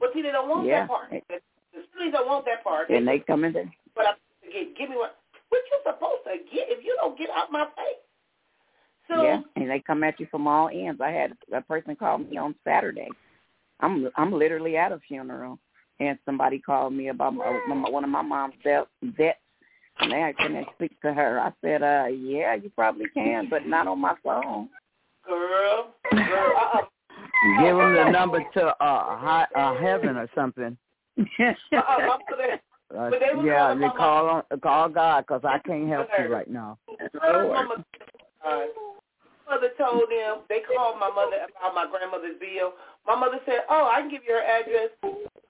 [0.00, 0.86] But see, they don't want yeah.
[0.86, 1.10] that part.
[1.10, 2.90] The cities don't want that part.
[2.90, 3.70] And they come in there.
[3.94, 4.14] But I'm
[4.44, 4.76] to get.
[4.76, 5.18] Give me what?
[5.48, 8.04] What you supposed to get if you don't get out my face?
[9.08, 11.00] So yeah, and they come at you from all ends.
[11.02, 13.08] I had a person call me on Saturday.
[13.88, 15.58] I'm I'm literally at a funeral,
[15.98, 20.40] and somebody called me about my, my, one of my mom's vets, and they asked
[20.40, 21.40] me to speak to her.
[21.40, 24.68] I said, uh, yeah, you probably can, but not on my phone.
[25.26, 26.80] girl, girl, uh-uh.
[27.60, 30.76] Give them the number to uh, high, uh heaven or something.
[31.18, 32.18] Uh-uh,
[32.90, 36.26] Uh, But they yeah, calling they call on call God because I can't help you
[36.32, 36.78] right now.
[37.20, 37.48] Her
[39.48, 42.74] mother told them they called my mother about my grandmother's bill.
[43.08, 44.90] My mother said, "Oh, I can give you her address,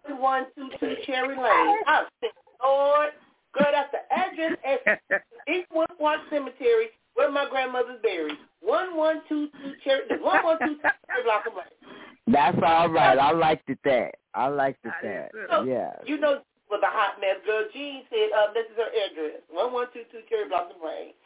[0.08, 2.30] one two two Cherry Lane." I said,
[2.62, 3.10] "Lord,
[3.52, 8.38] girl, that's the address at Eastwood Park Cemetery where my grandmother's buried.
[8.60, 11.94] One one two two Cherry, one one two two Cherry Blossom Lane."
[12.28, 13.18] That's all right.
[13.18, 14.14] I liked it that.
[14.34, 15.30] I liked it that.
[15.50, 15.92] So, Yeah.
[16.06, 17.40] You know, was the hot mess.
[17.44, 21.16] Girl, Jean said, uh, this is her address, 1122 Cherry Blossom Lane.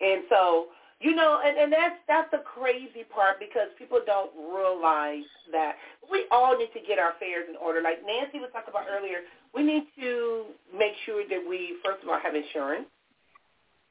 [0.00, 0.68] And so,
[1.00, 5.76] you know, and, and that's that's the crazy part because people don't realize that
[6.10, 7.80] we all need to get our affairs in order.
[7.80, 9.24] Like Nancy was talking about earlier,
[9.54, 10.44] we need to
[10.76, 12.86] make sure that we, first of all, have insurance.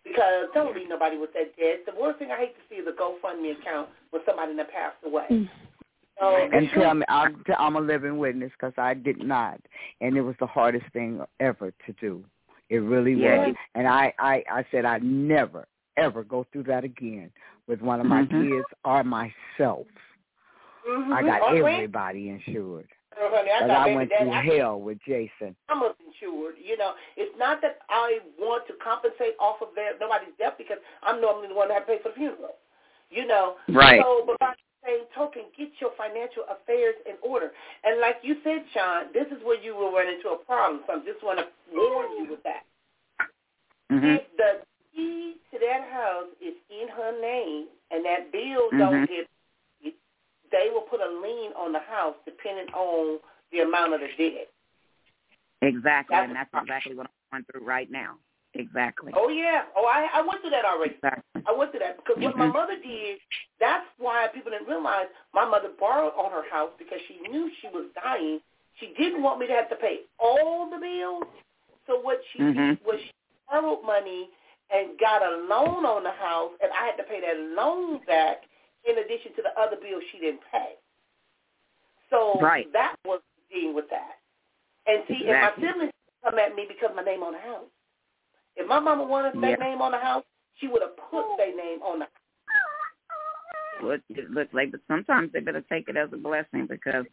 [0.03, 1.83] Because don't leave nobody with that debt.
[1.85, 4.95] The worst thing I hate to see is a GoFundMe account with somebody that passed
[5.05, 5.25] away.
[5.29, 5.49] Mm.
[6.19, 9.59] So, And tell me, I'm, I'm a living witness because I did not,
[10.01, 12.23] and it was the hardest thing ever to do.
[12.69, 13.47] It really Yeah.
[13.47, 15.67] was, and I, I, I said I'd never,
[15.99, 17.31] ever go through that again
[17.67, 18.49] with one of my Mhm.
[18.49, 19.87] kids or myself.
[20.87, 21.13] Mhm.
[21.13, 24.23] I got Oh, Grant- everybody insured, Oh, honey, I but got I baby went daddy.
[24.25, 25.55] through I- hell with Jason.
[25.67, 26.57] I'm insured.
[26.57, 30.79] You know, it's not that I want to compensate off of their nobody's death because
[31.03, 32.55] I'm normally the one that has to pay for the funeral.
[33.09, 34.01] You know, Right.
[34.01, 37.53] So, but by the same token, get your financial affairs in order.
[37.83, 40.83] And like you said, Sean, this is where you will run into a problem.
[40.87, 42.63] So I just want to warn you with that.
[43.89, 44.68] hmm If the key to
[45.59, 49.07] that house is in her name and that bill don't Mhm.
[49.07, 49.27] get,
[50.51, 53.19] they will put a lien on the house depending on
[53.51, 54.49] the amount of the debt.
[55.61, 58.17] Exactly, That's and that's exactly what I'm going through right now.
[58.55, 59.13] Exactly.
[59.15, 59.65] Oh yeah.
[59.75, 60.95] Oh, I I went through that already.
[60.95, 61.43] Exactly.
[61.45, 62.53] I went through that because what my Mhm.
[62.53, 63.19] mother did.
[63.59, 67.67] That's why people didn't realize my mother borrowed on her house because she knew she
[67.67, 68.41] was dying.
[68.79, 71.27] She didn't want me to have to pay all the bills.
[71.85, 72.55] So what she Mhm.
[72.55, 73.11] did was she
[73.49, 74.31] borrowed money
[74.71, 78.43] and got a loan on the house, and I had to pay that loan back
[78.85, 80.75] in addition to the other bills she didn't pay.
[82.09, 82.71] So Right.
[82.73, 84.19] that was dealing with that.
[84.85, 85.29] And see, Exactly.
[85.29, 85.93] if my siblings
[86.23, 87.69] come at me because my name on the house.
[88.55, 89.55] If my mama wanted their Yeah.
[89.57, 92.07] name on the house, she would have put their name on the
[93.81, 97.05] Well, it, it looks like, but sometimes they better take it as a blessing because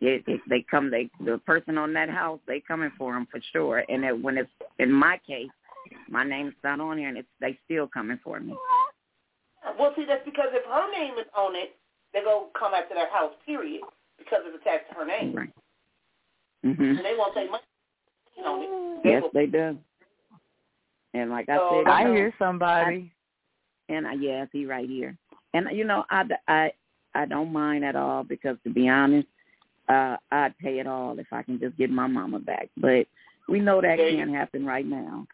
[0.00, 3.40] it, it, they come, they the person on that house, they coming for them for
[3.52, 3.84] sure.
[3.88, 5.50] And it, when it's in my case,
[6.08, 8.54] my name's not on here, and it's they still coming for me.
[9.78, 11.76] Well, see, that's because if her name is on it,
[12.12, 13.82] they go come after their house, period,
[14.18, 15.34] because it's attached to her name.
[15.34, 15.50] Right.
[16.64, 16.96] Mhm.
[16.96, 17.62] And they won't pay money
[18.44, 19.02] on it.
[19.04, 19.78] They Yes, will, they do.
[21.14, 23.12] And like I said, I know, hear somebody.
[23.88, 25.16] and I, yes, he right here.
[25.54, 26.72] And you know, I, I
[27.14, 29.26] I don't mind at all because to be honest,
[29.88, 32.68] uh, I'd pay it all if I can just get my mama back.
[32.76, 33.06] But
[33.48, 35.26] we know that can't happen right now.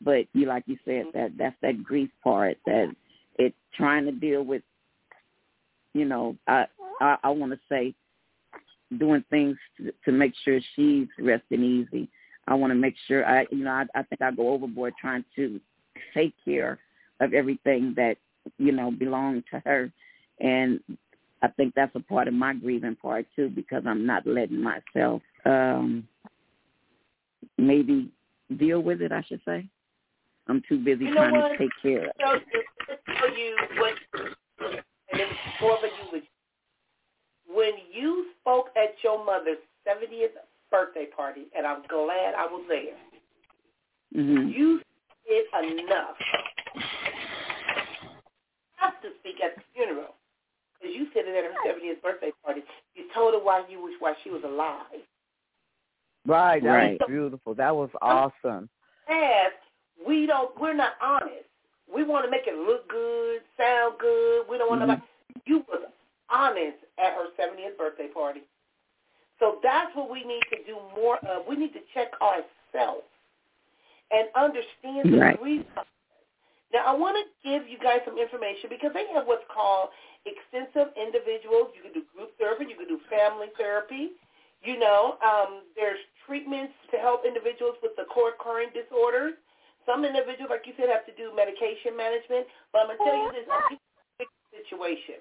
[0.00, 2.94] But you like you said that that's that grief part that
[3.36, 4.62] it's trying to deal with.
[5.92, 6.66] You know, I
[7.00, 7.94] I, I want to say
[8.98, 12.08] doing things to, to make sure she's resting easy.
[12.46, 15.24] I want to make sure I you know I, I think I go overboard trying
[15.36, 15.60] to
[16.12, 16.78] take care
[17.20, 18.16] of everything that
[18.58, 19.90] you know belong to her
[20.40, 20.80] and
[21.42, 25.22] i think that's a part of my grieving part too because i'm not letting myself
[25.44, 26.06] um
[27.56, 28.10] maybe
[28.58, 29.66] deal with it i should say
[30.48, 31.52] i'm too busy You know trying what?
[31.52, 32.62] to take care of tell you,
[33.18, 33.94] tell you what,
[35.10, 36.22] and it's more for you.
[37.54, 40.34] When you spoke at your mother's 70th
[40.70, 42.96] birthday party, and I'm glad I was there,
[44.14, 44.80] hmm you
[45.52, 46.16] said enough.
[48.76, 50.14] have to speak at the funeral.
[50.80, 52.62] Because you said it at her 70th birthday party.
[52.94, 54.84] You told her why you wish why she was alive.
[56.26, 57.00] Right, that Right.
[57.00, 57.54] was beautiful.
[57.54, 58.68] That was awesome.
[59.08, 59.52] As
[60.06, 61.46] we don't, we're not honest.
[61.92, 64.48] We want to make it look good, sound good.
[64.48, 64.88] We don't want Mhm.
[64.88, 65.02] nobody.
[65.46, 65.84] You was
[66.30, 68.42] honest at her 70th birthday party.
[69.38, 71.46] So that's what we need to do more of.
[71.46, 73.06] We need to check ourselves
[74.10, 75.38] and understand the Right.
[75.38, 75.90] grief process.
[76.72, 79.90] Now, I want to give you guys some information because they have what's called
[80.24, 81.74] extensive individuals.
[81.76, 82.66] You can do group therapy.
[82.66, 84.12] You can do family therapy.
[84.62, 89.34] You know, um, there's treatments to help individuals with the co-occurring disorders.
[89.86, 92.48] Some individuals, like you said, have to do medication management.
[92.72, 95.20] But I'm going to tell you this, situation.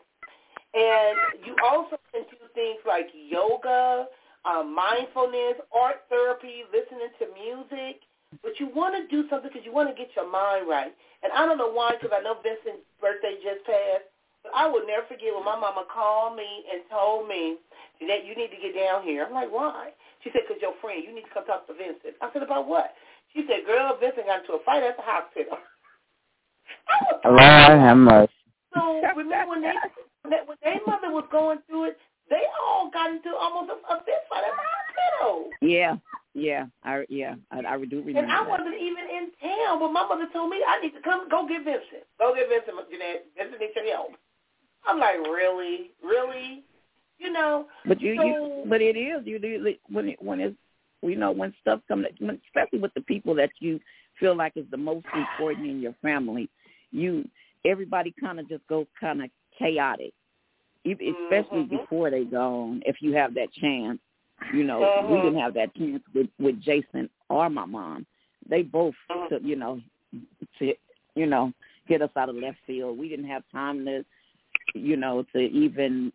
[0.73, 4.07] And you also can do things like yoga,
[4.45, 8.01] um, mindfulness, art therapy, listening to music.
[8.41, 10.93] But you want to do something because you want to get your mind right.
[11.21, 14.09] And I don't know why, because I know Vincent's birthday just passed.
[14.41, 17.61] But I will never forget when my mama called me and told me,
[18.01, 19.23] Jeanette, you need to get down here.
[19.23, 19.93] I'm like, why?
[20.25, 22.17] She said, because your friend, you need to come talk to Vincent.
[22.19, 22.91] I said, about what?
[23.33, 25.57] She said, girl, Vincent got into a fight at the hospital.
[27.25, 28.33] Lord have mercy.
[28.73, 29.73] So remember when they
[30.21, 31.97] when their mother was going through it,
[32.29, 35.49] they all got into almost a, a fist fight at the hospital.
[35.61, 35.95] Yeah,
[36.33, 38.19] yeah, I yeah, I, I do remember.
[38.19, 38.49] And I that.
[38.49, 41.63] wasn't even in town, but my mother told me I need to come go get
[41.63, 42.05] Vincent.
[42.19, 43.25] Go get Vincent, Jeanette.
[43.37, 44.11] Vincent needs your help.
[44.85, 46.63] I'm like, really, really,
[47.19, 47.67] you know.
[47.85, 50.57] But you, so, you but it is you do when it when it's
[51.03, 52.05] you know when stuff comes,
[52.47, 53.79] especially with the people that you
[54.19, 56.49] feel like is the most important in your family.
[56.91, 57.27] You
[57.65, 60.13] everybody kind of just goes kind of chaotic,
[60.85, 61.77] especially mm-hmm.
[61.77, 62.81] before they gone.
[62.85, 63.99] If you have that chance,
[64.53, 65.13] you know, mm-hmm.
[65.13, 68.05] we didn't have that chance with with Jason or my mom.
[68.49, 69.33] They both mm-hmm.
[69.33, 69.81] took, you know,
[70.59, 70.73] to
[71.15, 71.53] you know
[71.87, 72.97] get us out of left field.
[72.97, 74.05] We didn't have time to,
[74.73, 76.11] you know, to even.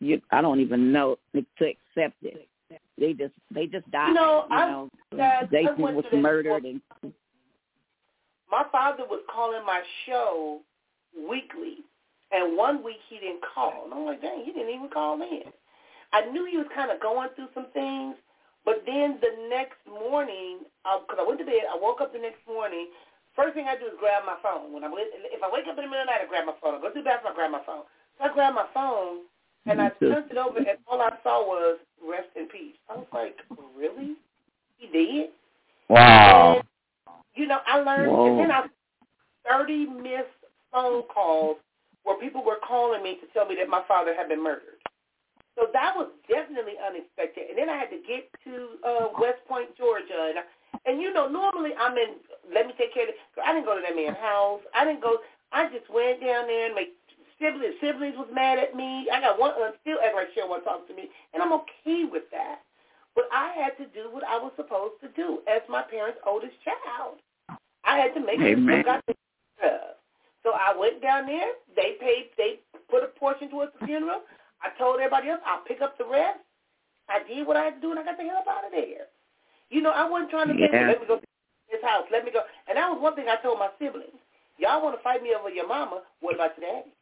[0.00, 2.48] You, I don't even know to accept it.
[2.98, 4.08] They just they just died.
[4.08, 4.88] You know, you I, know.
[5.16, 6.80] Dad, Jason was murdered and
[8.50, 10.60] my father was calling my show
[11.12, 11.84] weekly,
[12.32, 13.84] and one week he didn't call.
[13.84, 15.50] And I'm like, dang, he didn't even call in.
[16.12, 18.16] I knew he was kind of going through some things,
[18.64, 22.22] but then the next morning, uh, because I went to bed, I woke up the
[22.22, 22.88] next morning.
[23.34, 24.72] First thing I do is grab my phone.
[24.72, 26.56] When I if I wake up in the middle of the night, I grab my
[26.62, 26.78] phone.
[26.78, 27.84] I go to the bathroom, I grab my phone.
[28.16, 29.28] So I grabbed my phone
[29.66, 33.06] and I turned it over, and all I saw was "Rest in peace." I was
[33.12, 33.36] like,
[33.76, 34.16] "Really?
[34.78, 35.30] He did?"
[35.88, 36.56] Wow.
[36.56, 36.64] And,
[37.34, 38.30] you know, I learned, Whoa.
[38.30, 38.66] and then I
[39.48, 40.40] thirty missed
[40.72, 41.56] phone calls
[42.04, 44.78] where people were calling me to tell me that my father had been murdered.
[45.56, 47.48] So that was definitely unexpected.
[47.48, 50.44] And then I had to get to uh, West Point, Georgia, and
[50.84, 52.20] and you know, normally I'm in.
[52.52, 53.16] Let me take care of it.
[53.44, 54.60] I didn't go to that man's house.
[54.74, 55.18] I didn't go.
[55.52, 56.94] I just went down there and make
[57.40, 57.74] siblings.
[57.80, 59.08] Siblings was mad at me.
[59.12, 61.42] I got one aunt still act like she don't want to talk to me, and
[61.42, 62.62] I'm okay with that.
[63.14, 66.54] But I had to do what I was supposed to do as my parents' oldest
[66.64, 67.16] child.
[67.84, 68.84] I had to make sure Amen.
[68.84, 69.14] got the
[69.58, 69.96] stuff.
[70.44, 71.56] So I went down there.
[71.74, 72.30] They paid.
[72.36, 72.60] They
[72.90, 74.22] put a portion towards the funeral.
[74.60, 76.40] I told everybody else I'll pick up the rest.
[77.08, 79.06] I did what I had to do, and I got the hell out of there.
[79.70, 80.86] You know, I wasn't trying to say, Yeah.
[80.86, 81.26] well, let me go to
[81.68, 82.04] his house.
[82.10, 82.42] Let me go.
[82.68, 84.18] And that was one thing I told my siblings.
[84.58, 86.02] Y'all want to fight me over your mama?
[86.20, 86.92] What about your daddy?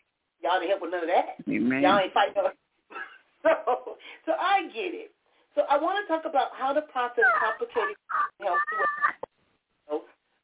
[0.45, 1.41] Y'all didn't help with none of that.
[1.49, 1.81] Amen.
[1.81, 2.53] Y'all ain't fighting over.
[3.43, 3.97] so,
[4.29, 5.11] so I get it.
[5.57, 7.97] So I want to talk about how to process complicated
[8.43, 8.61] health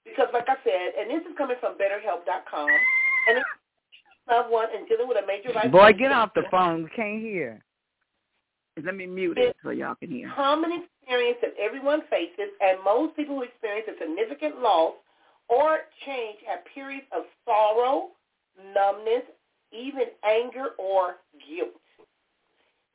[0.04, 2.68] because, like I said, and this is coming from BetterHelp.com,
[3.28, 3.46] and it's
[4.28, 5.70] loved one and dealing with a major life.
[5.70, 6.84] Boy, get off the phone.
[6.84, 7.62] We can't hear.
[8.82, 10.32] Let me mute it so y'all can hear.
[10.34, 14.94] common experience that everyone faces, and most people who experience a significant loss
[15.48, 18.08] or change have periods of sorrow,
[18.56, 19.26] numbness,
[19.72, 21.16] even anger or
[21.48, 21.74] guilt.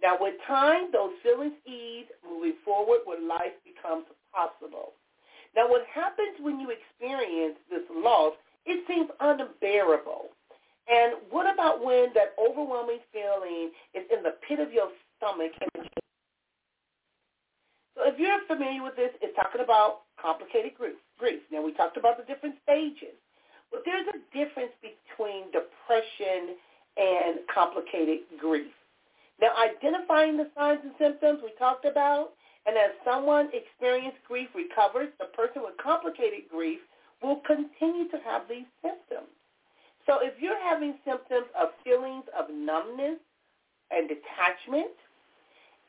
[0.02, 4.94] Now, with time, those feelings ease, moving forward when life becomes possible.
[5.56, 8.34] Now, what happens when you experience this loss,
[8.66, 10.30] it seems unbearable.
[10.88, 15.54] And what about when that overwhelming feeling is in the pit of your stomach
[17.96, 21.00] so if you're familiar with this, it's talking about complicated grief.
[21.18, 21.42] grief.
[21.52, 23.16] Now, we talked about the different stages,
[23.72, 26.56] but there's a difference between depression
[26.98, 28.72] and complicated grief.
[29.42, 32.32] Now, identifying the signs and symptoms we talked about,
[32.66, 36.80] and as someone experienced grief recovers, the person with complicated grief
[37.22, 39.30] will continue to have these symptoms.
[40.06, 43.20] So if you're having symptoms of feelings of numbness
[43.92, 44.94] and detachment,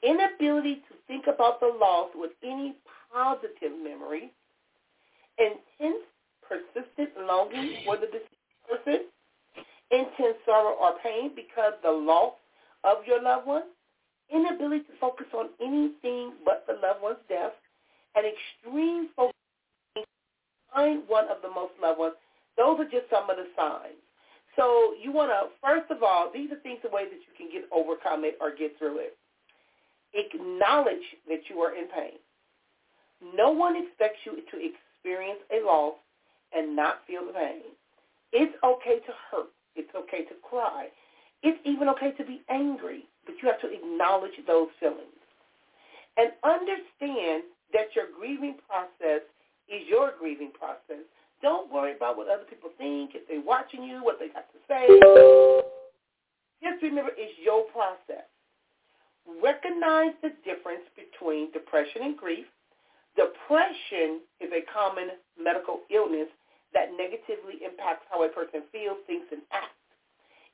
[0.03, 2.75] inability to think about the loss with any
[3.13, 4.33] positive memory,
[5.39, 6.05] intense,
[6.49, 9.07] persistent longing for the deceased person,
[9.91, 12.35] intense sorrow or pain because the loss
[12.85, 13.63] of your loved one,
[14.33, 17.53] inability to focus on anything but the loved one's death,
[18.15, 19.35] and extreme focus
[20.75, 22.15] on one of the most loved ones.
[22.57, 24.01] Those are just some of the signs.
[24.57, 27.53] So you want to, first of all, these are things, the way that you can
[27.53, 29.17] get overcome it or get through it
[30.17, 32.19] acknowledge that you are in pain.
[33.35, 35.95] No one expects you to experience a loss
[36.57, 37.63] and not feel the pain.
[38.33, 39.51] It's okay to hurt.
[39.77, 40.89] It's okay to cry.
[41.43, 45.13] It's even okay to be angry, but you have to acknowledge those feelings.
[46.17, 49.23] and understand that your grieving process
[49.69, 51.05] is your grieving process.
[51.43, 54.61] Don't worry about what other people think, if they're watching you, what they got to
[54.65, 54.89] say.
[56.63, 58.25] Just remember, it's your process.
[59.43, 62.47] Recognize the difference between depression and grief.
[63.17, 66.29] Depression is a common medical illness
[66.77, 69.81] that negatively impacts how a person feels, thinks, and acts.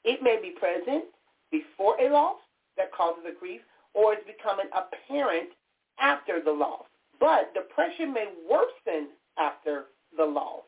[0.04, 1.10] It may be present
[1.50, 2.38] before a loss
[2.76, 3.60] that causes a grief,
[3.92, 5.50] or is becoming apparent
[5.98, 6.86] after the loss.
[7.18, 10.62] But depression may worsen after the loss.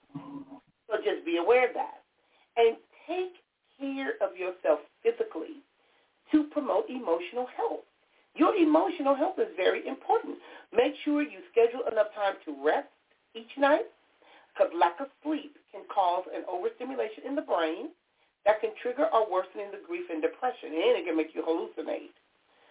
[0.91, 2.03] So just be aware of that.
[2.57, 2.77] And
[3.07, 3.35] take
[3.79, 5.63] care of yourself physically
[6.33, 7.87] to promote emotional health.
[8.35, 10.37] Your emotional health is very important.
[10.75, 12.89] Make sure you schedule enough time to rest
[13.35, 13.87] each night
[14.55, 17.91] because lack of sleep can cause an overstimulation in the brain
[18.47, 22.15] that can trigger or worsen the grief and depression, and it can make you hallucinate.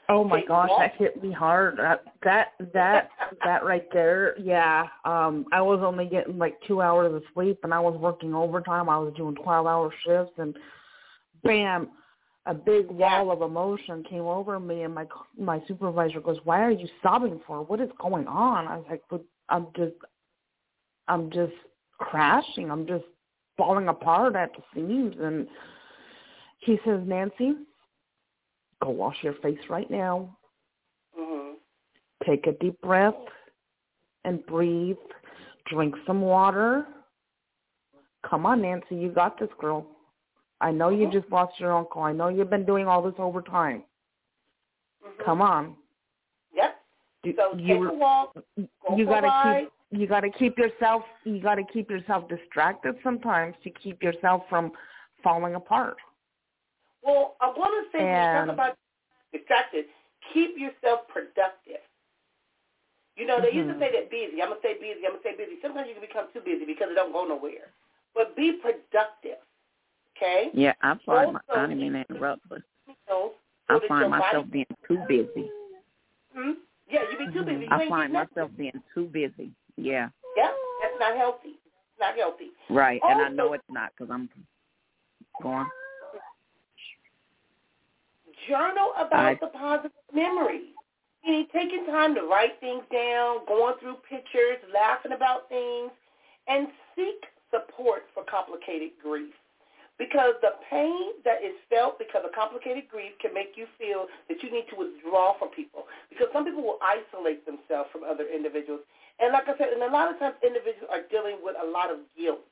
[0.10, 1.78] Oh my gosh, that hit me hard.
[1.78, 3.10] That that that
[3.44, 4.88] that right there, yeah.
[5.06, 8.90] Um, I was only getting like two hours of sleep, and I was working overtime.
[8.90, 10.58] I was doing twelve-hour shifts, and
[11.44, 11.90] bam,
[12.46, 14.84] a big wall of emotion came over me.
[14.84, 15.06] And my
[15.40, 17.64] my supervisor goes, "Why are you sobbing for?
[17.64, 19.96] What is going on?" I was like, "But I'm just,
[21.08, 21.54] I'm just
[22.10, 22.70] crashing.
[22.72, 23.06] I'm just
[23.58, 25.48] falling apart at the seams." And
[26.60, 27.56] he says, "Nancy."
[28.82, 30.36] Go wash your face right now.
[31.18, 31.54] Mm-hmm.
[32.30, 33.14] Take a deep breath
[34.26, 34.98] and breathe.
[35.68, 36.86] Drink some water.
[38.30, 39.86] Come on, Nancy, you got this, girl.
[40.60, 41.18] I know you Mm-hmm.
[41.20, 42.02] just lost your uncle.
[42.02, 43.84] I know you've been doing all this overtime.
[45.06, 45.24] Mm-hmm.
[45.24, 45.76] Come on.
[46.54, 46.76] Yep.
[47.24, 48.34] You, So take you, a walk.
[48.36, 49.62] Go you gotta ride.
[49.64, 54.72] keep you gotta keep yourself you gotta keep yourself distracted sometimes to keep yourself from
[55.24, 55.98] falling apart.
[57.04, 58.78] Well, I want to say when you And- talk about
[59.32, 59.86] distracted,
[60.34, 61.82] keep yourself productive.
[63.16, 63.80] You know, they used to Mhm.
[63.80, 64.42] say that busy.
[64.42, 65.06] I'm gonna say busy.
[65.06, 65.62] I'm gonna say busy.
[65.62, 67.72] Sometimes you can become too busy because it don't go nowhere.
[68.16, 69.38] But be productive.
[70.18, 70.50] Okay.
[70.54, 73.34] Yeah, I find my, Also, I didn't mean to interrupt, but You know,
[73.70, 75.52] so I find myself body, being too busy.
[76.34, 76.52] hmm?
[76.88, 77.66] Yeah, you be too busy.
[77.66, 79.54] You I find myself being too busy.
[79.78, 80.52] Yeah, Yeah,
[80.82, 81.58] that's not healthy.
[81.66, 82.52] It's not healthy.
[82.70, 83.02] right.
[83.04, 84.30] And I know it's not because I'm
[85.42, 85.68] going.
[88.48, 90.74] Journal about I- the positive memories.
[91.26, 95.92] Meaning taking time to write things down, going through pictures, laughing about things,
[96.48, 99.34] and seek support for complicated grief.
[99.98, 104.44] Because the pain that is felt because of complicated grief can make you feel that
[104.44, 105.88] you need to withdraw from people.
[106.10, 108.82] Because some people will isolate themselves from other individuals.
[109.20, 111.92] And like I said, and a lot of times individuals are dealing with a lot
[111.92, 112.44] of guilt.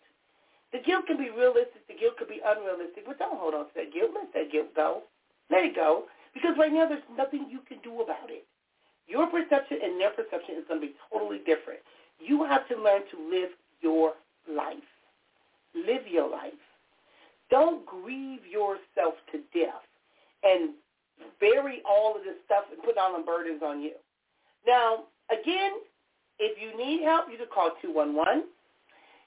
[0.71, 3.73] The guilt can be realistic, the guilt could be unrealistic, but don't hold on to
[3.75, 4.11] that guilt.
[4.15, 5.03] Let that guilt go.
[5.49, 6.07] Let it go.
[6.33, 8.47] Because right now there's nothing you can do about it.
[9.07, 11.83] Your perception and their perception is going to be totally different.
[12.19, 13.49] You have to learn to live
[13.81, 14.13] your
[14.47, 14.87] life.
[15.75, 16.53] Live your life.
[17.49, 19.83] Don't grieve yourself to death
[20.43, 20.71] and
[21.39, 23.93] bury all of this stuff and put all the burdens on you.
[24.65, 25.71] Now, again,
[26.41, 28.49] if you need help, you can call 211.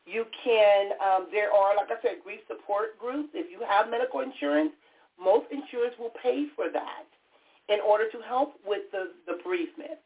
[0.04, 3.30] You can, um, there are, like I said, grief support groups.
[3.32, 4.72] If you have medical insurance,
[5.16, 7.06] most insurance will pay for that
[7.72, 9.96] in order to help with the, the bereavement.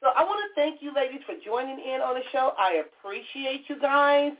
[0.00, 2.52] So I want to thank you ladies for joining in on the show.
[2.56, 4.32] I appreciate you guys.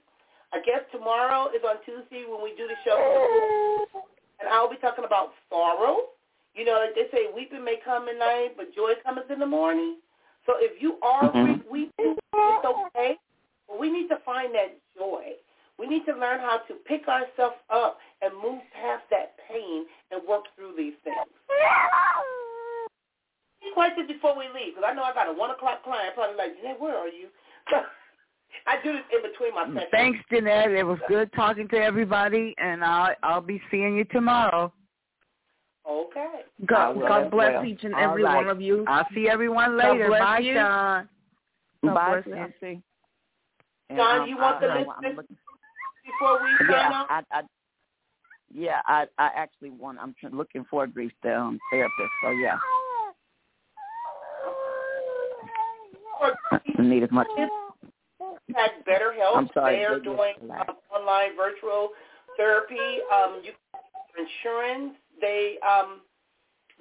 [0.52, 2.96] I guess tomorrow is on Tuesday when we do the show.
[4.40, 6.14] And I'll be talking about sorrow.
[6.54, 9.46] You know, like they say, weeping may come at night, but joy cometh in the
[9.46, 9.96] morning.
[10.46, 11.68] So if you are Mhm.
[11.68, 12.09] weeping,
[12.62, 13.16] it's okay.
[13.68, 15.36] But we need to find that joy.
[15.78, 20.20] We need to learn how to pick ourselves up and move past that pain and
[20.28, 21.16] work through these things.
[23.62, 24.74] Any questions before we leave?
[24.74, 27.28] Because I know I got a 1 o'clock client probably like, Jeanette, where are you?
[28.66, 29.90] I do this in between my sessions.
[29.90, 30.70] Thanks, Jeanette.
[30.70, 34.72] It was good talking to everybody, and I'll I'll be seeing you tomorrow.
[35.88, 36.40] Okay.
[36.66, 37.64] God, God bless well.
[37.64, 38.36] each and every right.
[38.36, 38.84] one of you.
[38.86, 40.08] I'll see everyone God later.
[40.08, 40.54] bless Bye, you.
[40.54, 41.08] Sean.
[41.84, 42.34] God Bye, bless you.
[42.34, 42.82] Nancy.
[43.88, 44.78] And, John, um, you want I- the I-
[45.14, 45.38] looking-
[46.04, 47.06] before we sign Yeah, off?
[47.10, 47.42] I, I,
[48.52, 49.98] yeah, I, I actually want.
[50.00, 52.10] I'm tr- looking for a grief um, therapist.
[52.22, 52.58] So yeah,
[56.78, 57.28] I need as much.
[58.54, 59.36] had better help.
[59.36, 61.90] I'm sorry, They're doing um, online virtual
[62.36, 63.00] therapy.
[63.14, 64.94] Um, you can insurance.
[65.20, 66.00] They um,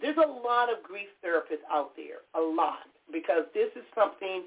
[0.02, 4.44] there's a lot of grief therapists out there, a lot, because this is something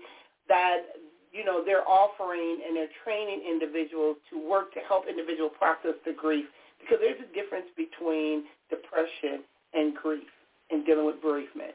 [0.53, 1.01] that
[1.33, 6.13] you know they're offering and they're training individuals to work to help individuals process the
[6.13, 6.45] grief.
[6.77, 10.29] Because there's a difference between depression and grief
[10.69, 11.73] and dealing with bereavement.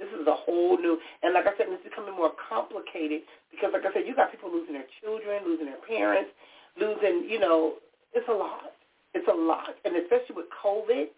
[0.00, 3.20] This is a whole new, and like I said, it's becoming more complicated
[3.52, 6.32] because, like I said, you got people losing their children, losing their parents,
[6.80, 7.76] losing, you know,
[8.16, 8.72] it's a lot.
[9.12, 11.12] It's a lot, and especially with COVID,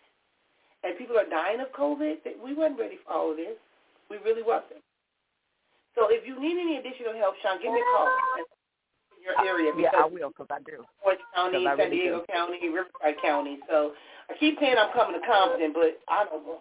[0.83, 2.27] and people are dying of COVID.
[2.43, 3.55] We weren't ready for all of this.
[4.11, 4.83] We really wasn't.
[5.95, 9.37] So if you need any additional help, Sean, give me a call uh, in your
[9.45, 9.73] area.
[9.77, 10.85] Yeah, I will, because I do.
[11.05, 12.33] Orange County, San really Diego do.
[12.33, 13.59] County, Riverside County.
[13.69, 13.93] So
[14.31, 16.61] I keep saying I'm coming to Compton, but I don't know.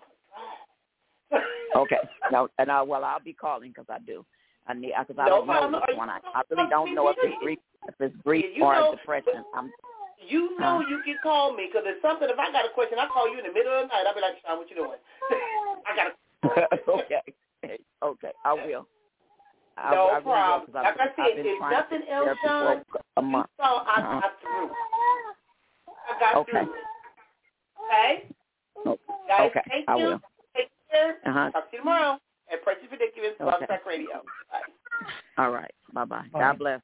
[1.76, 2.00] okay.
[2.32, 4.24] No, and I well, I'll be calling because I do.
[4.68, 6.10] I need because I no don't know this one.
[6.10, 7.60] I, I really don't know if it's grief,
[7.90, 9.44] if it's grief you or know, depression.
[9.54, 9.72] I'm.
[10.30, 10.88] You know huh?
[10.88, 12.30] you can call me because it's something.
[12.30, 14.06] If I got a question, I call you in the middle of the night.
[14.08, 15.02] I'll be like, Sean, what you doing?
[15.88, 16.92] I got a.
[17.02, 17.22] okay.
[18.02, 18.88] Okay, I will.
[19.78, 20.70] I, no I really problem.
[20.74, 22.84] Will, like I said, if nothing else, Sean,
[23.18, 23.48] a month.
[23.58, 24.20] you saw I uh-huh.
[24.20, 24.70] got through.
[25.88, 26.52] I got okay.
[26.52, 26.74] through.
[27.86, 28.28] Okay.
[28.88, 29.02] Okay.
[29.28, 29.62] Guys, okay.
[29.70, 30.06] take I you.
[30.06, 30.22] will.
[30.56, 31.18] Take care.
[31.26, 31.52] Uh-huh.
[31.52, 32.20] Talk to you tomorrow
[32.52, 33.66] at Precious Predicaments Blog Okay.
[33.68, 34.22] Talk Radio.
[34.52, 35.44] Bye.
[35.44, 35.72] All right.
[35.94, 36.26] Bye bye.
[36.32, 36.40] Bye.
[36.40, 36.82] God bless.